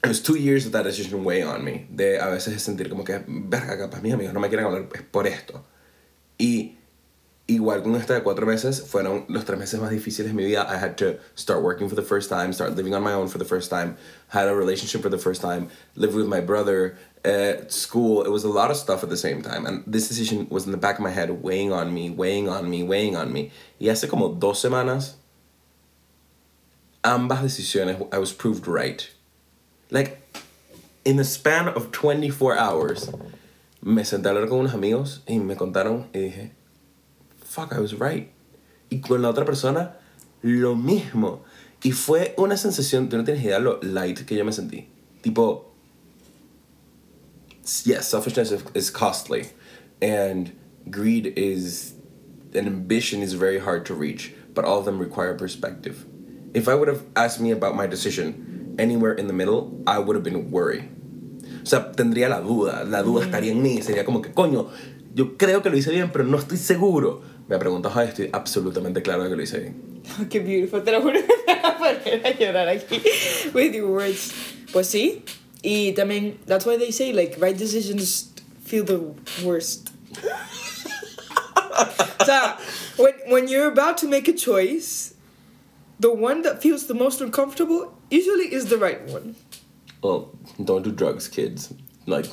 [0.03, 1.87] it was two years of that decision weighing on me.
[1.89, 5.27] De a veces sentir como que, verga, capaz mis amigos no me quieren hablar por
[5.27, 5.63] esto.
[6.37, 6.77] Y
[7.47, 10.65] igual con esta de cuatro meses, fueron los tres meses más difíciles de mi vida.
[10.69, 13.37] I had to start working for the first time, start living on my own for
[13.37, 13.97] the first time,
[14.29, 18.23] had a relationship for the first time, live with my brother, uh, school.
[18.23, 19.65] It was a lot of stuff at the same time.
[19.65, 22.69] And this decision was in the back of my head, weighing on me, weighing on
[22.69, 23.51] me, weighing on me.
[23.79, 25.15] Y hace como dos semanas,
[27.03, 29.09] ambas decisiones, I was proved right.
[29.91, 30.21] Like,
[31.05, 33.09] in the span of 24 hours,
[33.81, 36.51] me senté a hablar con unos amigos y me contaron y dije,
[37.53, 38.31] fuck, I was right.
[38.89, 39.93] Y con la otra persona,
[40.41, 41.41] lo mismo.
[41.83, 44.87] Y fue una sensación, tú no tienes idea lo light que yo me sentí.
[45.21, 45.65] Tipo,
[47.85, 49.47] yes, selfishness is- costly.
[50.01, 50.51] And
[50.89, 51.93] greed is,
[52.53, 54.33] and ambition is very hard to reach.
[54.53, 56.05] But all of them require perspective.
[56.53, 60.15] If I would have asked me about my decision anywhere in the middle, I would
[60.15, 60.89] have been worried.
[61.61, 64.69] O sea, tendría la duda, la duda estaría en mí, sería como que, coño,
[65.15, 67.21] yo creo que lo hice bien, pero no estoy seguro.
[67.47, 70.01] Me preguntas, ay, estoy absolutamente claro de que lo hice bien.
[70.29, 73.01] Qué beautiful, te lo juro que me voy a poner a llorar aquí
[73.53, 74.33] with your words.
[74.71, 75.23] Pues sí,
[75.61, 78.31] y también, that's why they say, like, right decisions
[78.63, 78.99] feel the
[79.45, 79.91] worst.
[82.19, 82.57] o sea,
[82.97, 85.13] when, when you're about to make a choice,
[85.99, 89.35] the one that feels the most uncomfortable usually is the right one.
[90.01, 90.31] Well,
[90.63, 91.73] don't do drugs, kids.
[92.05, 92.29] Like,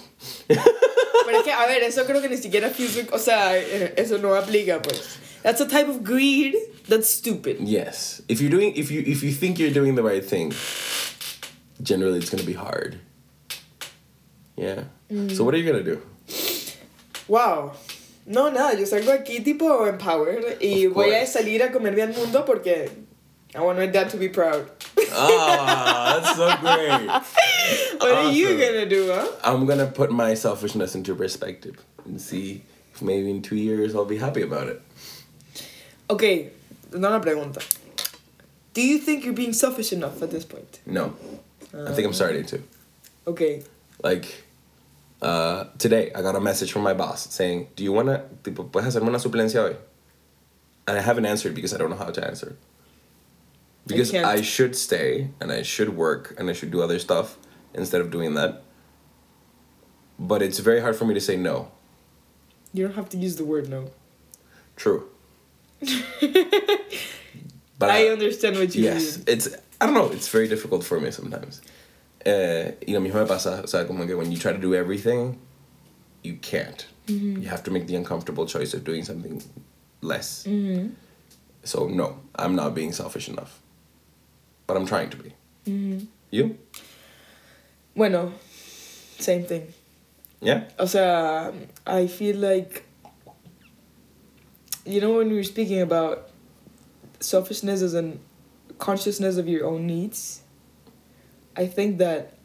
[0.49, 4.19] Pero es que, a ver, eso creo que ni siquiera feels, o sea, eh, eso
[4.19, 5.19] no aplica, pues.
[5.43, 6.55] That's a type of greed
[6.89, 7.59] that's stupid.
[7.61, 10.53] yes, if you're doing, if you if you think you're doing the right thing,
[11.83, 12.99] generally it's gonna be hard.
[14.57, 14.85] Yeah.
[15.33, 16.03] So what are you gonna do?
[17.27, 17.73] Wow.
[18.27, 22.45] No, nada, yo salgo aquí tipo empowered y voy a salir a comerme al mundo
[22.45, 22.91] porque
[23.55, 24.71] I want my dad to be proud.
[25.13, 27.11] Ah, that's so great.
[28.01, 29.27] What are you gonna do, huh?
[29.45, 32.63] I'm gonna put my selfishness into perspective and see
[32.95, 34.81] if maybe in two years I'll be happy about it.
[36.09, 36.51] Okay,
[36.95, 37.61] una pregunta.
[38.73, 40.81] Do you think you're being selfish enough at this point?
[40.87, 41.15] No,
[41.75, 42.63] I think I'm starting to.
[43.27, 43.63] Okay.
[44.03, 44.45] Like,
[45.21, 48.87] uh, today I got a message from my boss saying, "Do you wanna, tipo, puedes
[48.87, 49.77] hacerme una suplencia hoy?"
[50.87, 52.57] And I haven't answered because I don't know how to answer.
[53.91, 57.37] Because I should stay and I should work and I should do other stuff
[57.75, 58.63] instead of doing that.
[60.19, 61.71] But it's very hard for me to say no.
[62.73, 63.91] You don't have to use the word no.
[64.77, 65.09] True.
[67.79, 69.25] but I understand what you Yes, mean.
[69.27, 70.11] Yes, it's I don't know.
[70.11, 71.61] It's very difficult for me sometimes.
[72.25, 74.75] Eh, y lo mismo me pasa, o sea, como que when you try to do
[74.75, 75.39] everything,
[76.23, 76.87] you can't.
[77.07, 77.43] Mm-hmm.
[77.43, 79.43] You have to make the uncomfortable choice of doing something
[80.03, 80.45] less.
[80.45, 80.89] Mm-hmm.
[81.65, 83.61] So no, I'm not being selfish enough,
[84.71, 85.35] but I'm trying to be.
[85.67, 86.05] Mm-hmm.
[86.31, 86.57] You?
[87.97, 88.33] Bueno,
[89.19, 89.67] same thing.
[90.41, 90.69] Yeah.
[90.79, 91.53] O sea,
[91.85, 92.85] I feel like
[94.87, 96.31] you know when we were speaking about
[97.19, 98.21] selfishness as an
[98.79, 100.43] consciousness of your own needs,
[101.57, 102.39] I think that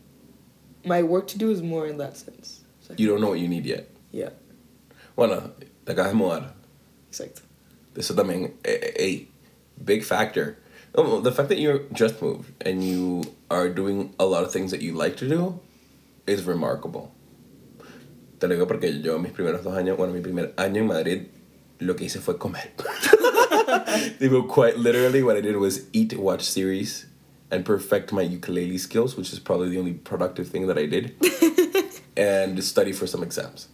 [0.84, 2.62] my work to do is more in that sense.
[2.90, 3.88] Like, You don't know what you need yet.
[4.12, 4.30] yeah,
[5.16, 5.52] Bueno,
[5.86, 6.52] te acabas de mudar.
[7.12, 7.42] exacto.
[7.96, 9.28] Eso también a, a
[9.84, 10.58] big factor.
[10.98, 14.72] Oh, the fact that you just moved and you are doing a lot of things
[14.72, 15.60] that you like to do
[16.26, 17.12] is remarkable.
[18.40, 21.26] Te lo digo porque yo mis primeros dos años, bueno, mi primer año en Madrid,
[21.80, 22.72] lo que hice fue comer.
[24.48, 27.06] Quite literally, what I did was eat, watch series,
[27.52, 31.16] and perfect my ukulele skills, which is probably the only productive thing that I did,
[32.18, 33.68] and study for some exams.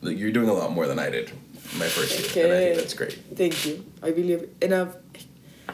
[0.00, 1.30] Like, you're doing a lot more than I did
[1.78, 2.80] my first year, and I think Okay.
[2.80, 3.18] that's great.
[3.36, 3.84] Thank you.
[4.02, 4.96] I believe, and I've,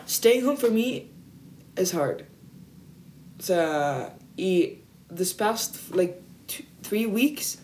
[0.06, 1.10] staying home for me
[1.76, 2.26] is hard.
[3.38, 4.78] So, y
[5.08, 7.58] this past like two, three weeks,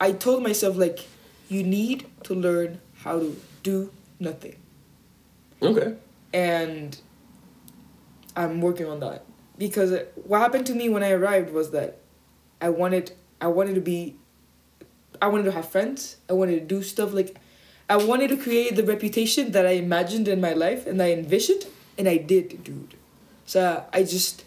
[0.00, 1.00] I told myself like,
[1.48, 3.90] you need to learn how to do
[4.20, 4.56] nothing,
[5.62, 5.94] Okay.
[6.32, 6.96] and
[8.36, 9.24] I'm working on that
[9.58, 11.98] because what happened to me when I arrived was that
[12.60, 14.16] I wanted I wanted to be
[15.20, 16.16] I wanted to have friends.
[16.28, 17.36] I wanted to do stuff like
[17.90, 21.66] I wanted to create the reputation that I imagined in my life and I envisioned
[21.98, 22.94] and I did, dude.
[23.46, 24.44] So I just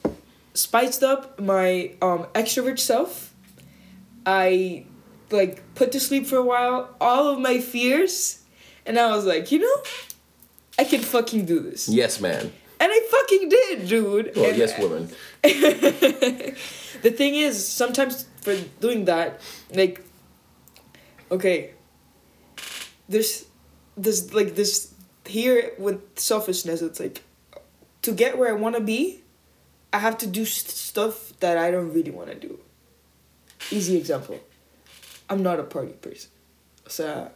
[0.53, 3.33] spiced up my um extrovert self.
[4.25, 4.85] I
[5.29, 8.41] like put to sleep for a while all of my fears
[8.85, 9.77] and I was like, you know,
[10.79, 11.89] I can fucking do this.
[11.89, 12.51] Yes, man.
[12.79, 14.31] And I fucking did, dude.
[14.37, 15.09] Well, And- yes, woman.
[15.43, 19.39] the thing is, sometimes for doing that,
[19.73, 20.01] like,
[21.31, 21.72] okay,
[23.09, 23.45] there's,
[23.97, 24.93] there's like this
[25.25, 26.81] here with selfishness.
[26.81, 27.23] It's like,
[28.03, 29.21] to get where I want to be,
[29.91, 32.59] I have to do st- stuff that I don't really want to do.
[33.71, 34.39] Easy example.
[35.29, 36.29] I'm not a party person,
[36.87, 37.31] so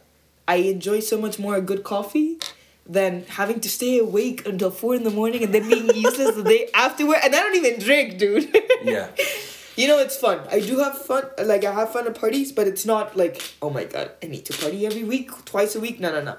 [0.46, 2.38] I enjoy so much more a good coffee
[2.86, 6.42] than having to stay awake until four in the morning and then being useless the
[6.42, 7.18] day afterward.
[7.22, 8.48] And I don't even drink, dude.
[8.82, 9.10] Yeah.
[9.78, 10.40] You know, it's fun.
[10.50, 11.26] I do have fun.
[11.38, 14.44] Like, I have fun at parties, but it's not like, oh my god, I need
[14.46, 16.00] to party every week, twice a week.
[16.00, 16.36] No, no, no.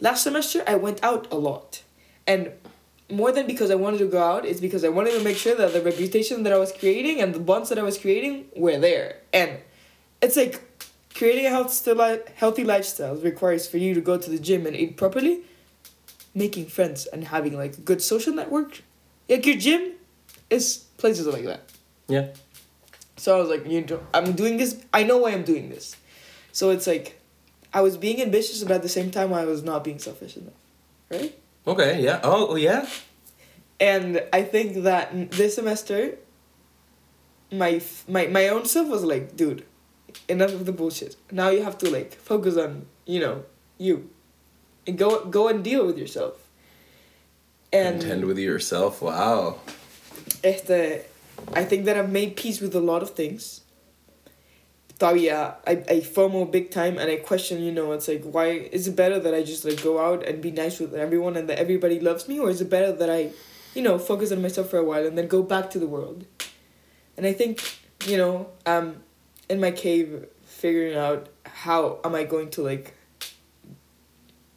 [0.00, 1.82] Last semester, I went out a lot.
[2.28, 2.52] And
[3.10, 5.56] more than because I wanted to go out, it's because I wanted to make sure
[5.56, 8.78] that the reputation that I was creating and the bonds that I was creating were
[8.78, 9.16] there.
[9.32, 9.58] And
[10.22, 10.62] it's like
[11.12, 11.84] creating a health
[12.36, 15.40] healthy lifestyle requires for you to go to the gym and eat properly,
[16.36, 18.82] making friends and having like a good social network.
[19.28, 19.94] Like your gym
[20.50, 21.62] is places like that.
[22.06, 22.28] Yeah.
[23.16, 24.82] So I was like, you know, I'm doing this.
[24.92, 25.96] I know why I'm doing this.
[26.52, 27.20] So it's like,
[27.72, 30.54] I was being ambitious, but at the same time, I was not being selfish enough,
[31.10, 31.38] right?
[31.66, 32.02] Okay.
[32.02, 32.20] Yeah.
[32.22, 32.86] Oh, oh, yeah.
[33.80, 36.16] And I think that this semester,
[37.52, 39.64] my my my own self was like, dude,
[40.28, 41.16] enough of the bullshit.
[41.30, 43.44] Now you have to like focus on you know
[43.76, 44.08] you,
[44.86, 46.34] and go go and deal with yourself.
[47.72, 49.02] And Contend with yourself.
[49.02, 49.60] Wow.
[50.42, 51.04] este,
[51.54, 53.62] I think that I've made peace with a lot of things.
[54.98, 58.88] Todavía, I, I FOMO big time and I question, you know, it's like, why is
[58.88, 61.58] it better that I just like go out and be nice with everyone and that
[61.58, 62.38] everybody loves me?
[62.38, 63.30] Or is it better that I,
[63.74, 66.24] you know, focus on myself for a while and then go back to the world?
[67.16, 67.62] And I think,
[68.06, 69.02] you know, um,
[69.48, 72.94] in my cave figuring out how am I going to like,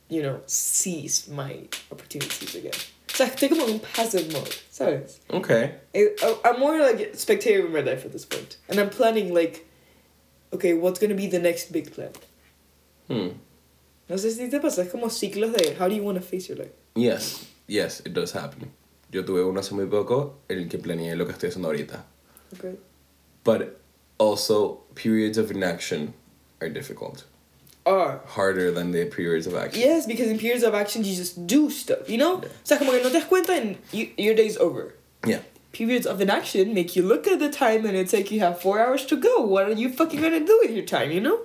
[0.08, 2.72] you know, seize my opportunities again.
[3.20, 5.20] O sea, estoy como en un passive mode, ¿sabes?
[5.30, 5.72] Okay.
[5.94, 6.16] I-
[6.46, 9.66] I'm more like spectator in my life at this point, and I'm planning like,
[10.54, 12.12] okay, what's gonna be the next big plan?
[13.10, 13.32] Hmm.
[14.08, 16.48] No sé si te pasa, es como ciclos de how do you want to face
[16.48, 16.72] your life.
[16.96, 17.46] Yes.
[17.68, 18.72] Yes, it does happen.
[19.12, 22.06] Yo tuve uno hace muy poco en el que planeé lo que estoy haciendo ahorita.
[22.58, 22.78] Okay.
[23.44, 23.82] But
[24.18, 26.14] also, periods of inaction
[26.62, 27.26] are difficult.
[27.90, 29.80] Or Harder than the periods of action.
[29.82, 32.42] yes, because in periods of action you just do stuff, you know.
[32.42, 32.48] Yeah.
[32.48, 34.94] O sea, como que no te das cuenta and you, your day's over.
[35.26, 35.40] Yeah.
[35.72, 38.80] Periods of inaction make you look at the time and it's like you have four
[38.80, 39.42] hours to go.
[39.42, 41.40] What are you fucking gonna do with your time, you know?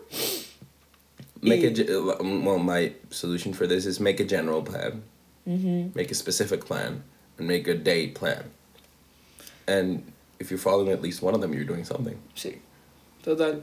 [1.42, 1.84] Make a Yeah.
[1.84, 5.02] ge- uh, well, my solution for this is make a general plan.
[5.48, 5.90] Mm-hmm.
[5.94, 7.02] Make a specific plan,
[7.38, 8.44] and make a day plan.
[9.66, 12.18] And if you're following at least one of them, you're doing something.
[12.34, 12.58] Sí,
[13.24, 13.62] so that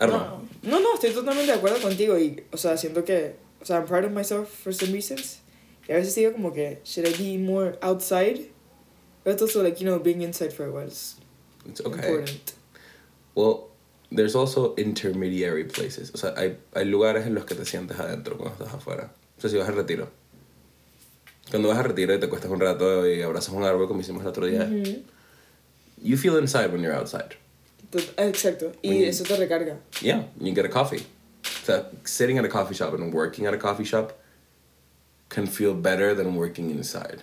[0.00, 0.42] no.
[0.62, 3.86] No, no, estoy totalmente de acuerdo contigo y, o sea, siento que, o sea, I'm
[3.86, 5.40] proud of myself for some reasons.
[5.88, 8.50] Y a veces digo como que, should I be more outside?
[9.24, 11.16] But also like, you know, being inside for a while is
[11.66, 11.96] It's okay.
[11.98, 12.54] important.
[13.34, 13.68] Well,
[14.10, 16.10] there's also intermediary places.
[16.14, 19.10] O sea, hay, hay lugares en los que te sientes adentro cuando estás afuera.
[19.36, 20.08] O sea, si vas a retiro.
[21.50, 24.22] Cuando vas a retiro y te cuestas un rato y abrazas un árbol como hicimos
[24.22, 24.62] el otro día.
[24.70, 25.02] Ujú.
[26.02, 27.36] You feel inside when you're outside.
[27.94, 28.72] Tot- ah, Exacto.
[28.82, 29.78] Y you- eso te recarga.
[30.02, 31.06] Yeah, you get a coffee.
[31.62, 34.18] So sitting at a coffee shop and working at a coffee shop
[35.28, 37.22] can feel better than working inside.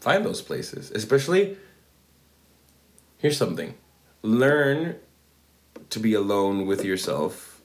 [0.00, 0.90] Find those places.
[0.94, 1.56] Especially
[3.18, 3.74] here's something.
[4.22, 4.96] Learn
[5.90, 7.60] to be alone with yourself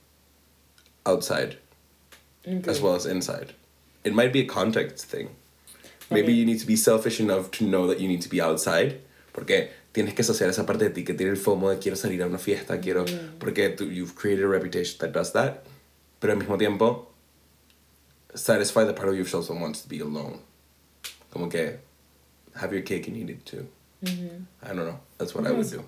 [1.06, 1.58] outside
[2.48, 2.70] Okay.
[2.70, 3.54] as well as inside.
[4.04, 5.30] It might be a context thing.
[6.12, 6.34] Maybe Okay.
[6.34, 9.00] you need to be selfish enough to know that you need to be outside.
[9.34, 12.22] Porque tienes que saciar esa parte de ti que tiene el FOMO de quiero salir
[12.22, 13.06] a una fiesta, quiero.
[13.40, 15.64] Porque tú, you've created a reputation that does that.
[16.20, 17.08] Pero al mismo tiempo,
[18.34, 20.40] satisfy the part of yourself that wants to be alone.
[21.32, 21.80] Como que
[22.56, 23.68] have your cake and eat it too.
[24.62, 25.00] I don't know.
[25.18, 25.84] That's what I would do.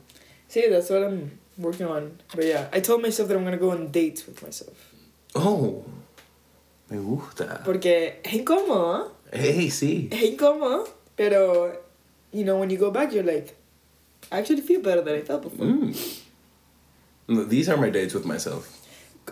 [0.48, 2.18] See, that's what I'm working on.
[2.34, 4.74] But yeah, I told myself that I'm gonna go on dates with myself.
[5.36, 5.84] Oh,
[6.90, 7.62] me gusta.
[7.66, 10.08] Porque es incómodo, Hey, sí.
[10.12, 10.88] es incómodo,
[11.18, 11.74] pero,
[12.32, 13.57] you know, when you go back, you're like,
[14.32, 15.66] I actually feel better than I felt before.
[15.66, 15.96] Mm.
[17.30, 18.74] No, These are my dates with myself.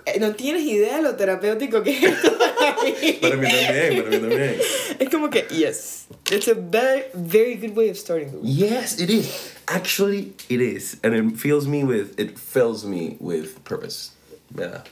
[0.05, 3.21] Eh, No tienes idea lo terapéutico que es esto para mí.
[3.21, 4.59] Para mí también, para mí también.
[4.99, 8.59] Es como que, yes, it's a very, very good way of starting the week.
[8.59, 9.53] Yes, it is.
[9.67, 14.11] Actually, it is, and it fills me with it fills me with purpose.
[14.53, 14.83] Yeah,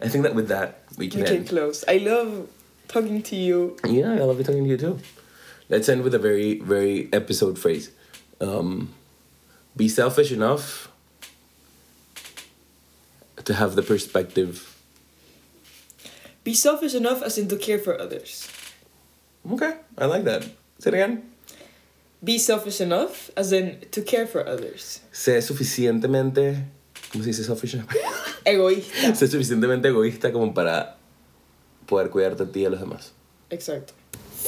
[0.00, 1.48] I think that with that we can We can end.
[1.48, 1.84] close.
[1.88, 2.46] I love
[2.88, 3.76] talking to you.
[3.88, 4.98] Yeah, I love talking to you too.
[5.70, 7.90] Let's end with a very very episode phrase.
[8.40, 8.92] Um,
[9.76, 10.88] be selfish enough
[13.44, 14.68] to have the perspective.
[16.44, 18.48] Be selfish enough as in to care for others.
[19.50, 20.42] Okay, I like that.
[20.78, 21.22] Say it again.
[22.22, 25.00] Be selfish enough as in to care for others.
[25.12, 26.64] Sé suficientemente.
[27.10, 27.76] ¿Cómo se dice selfish?
[28.44, 29.14] Egoísta.
[29.14, 30.96] sé suficientemente egoísta como para
[31.86, 33.12] poder cuidarte a ti y a los demás.
[33.50, 33.92] Exacto.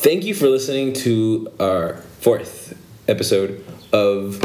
[0.02, 2.74] Thank you for listening to our fourth
[3.06, 3.62] episode
[3.92, 4.40] of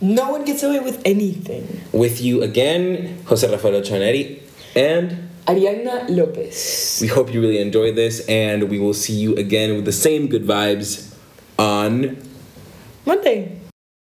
[0.00, 1.80] No one gets away with anything.
[1.92, 4.40] With You Again, Jose Rafael Chaneri,
[4.74, 6.98] and Ariana Lopez.
[7.02, 10.28] we hope you really enjoyed this, and we will see you again with the same
[10.28, 11.14] good vibes
[11.58, 12.16] on
[13.04, 13.59] Monday.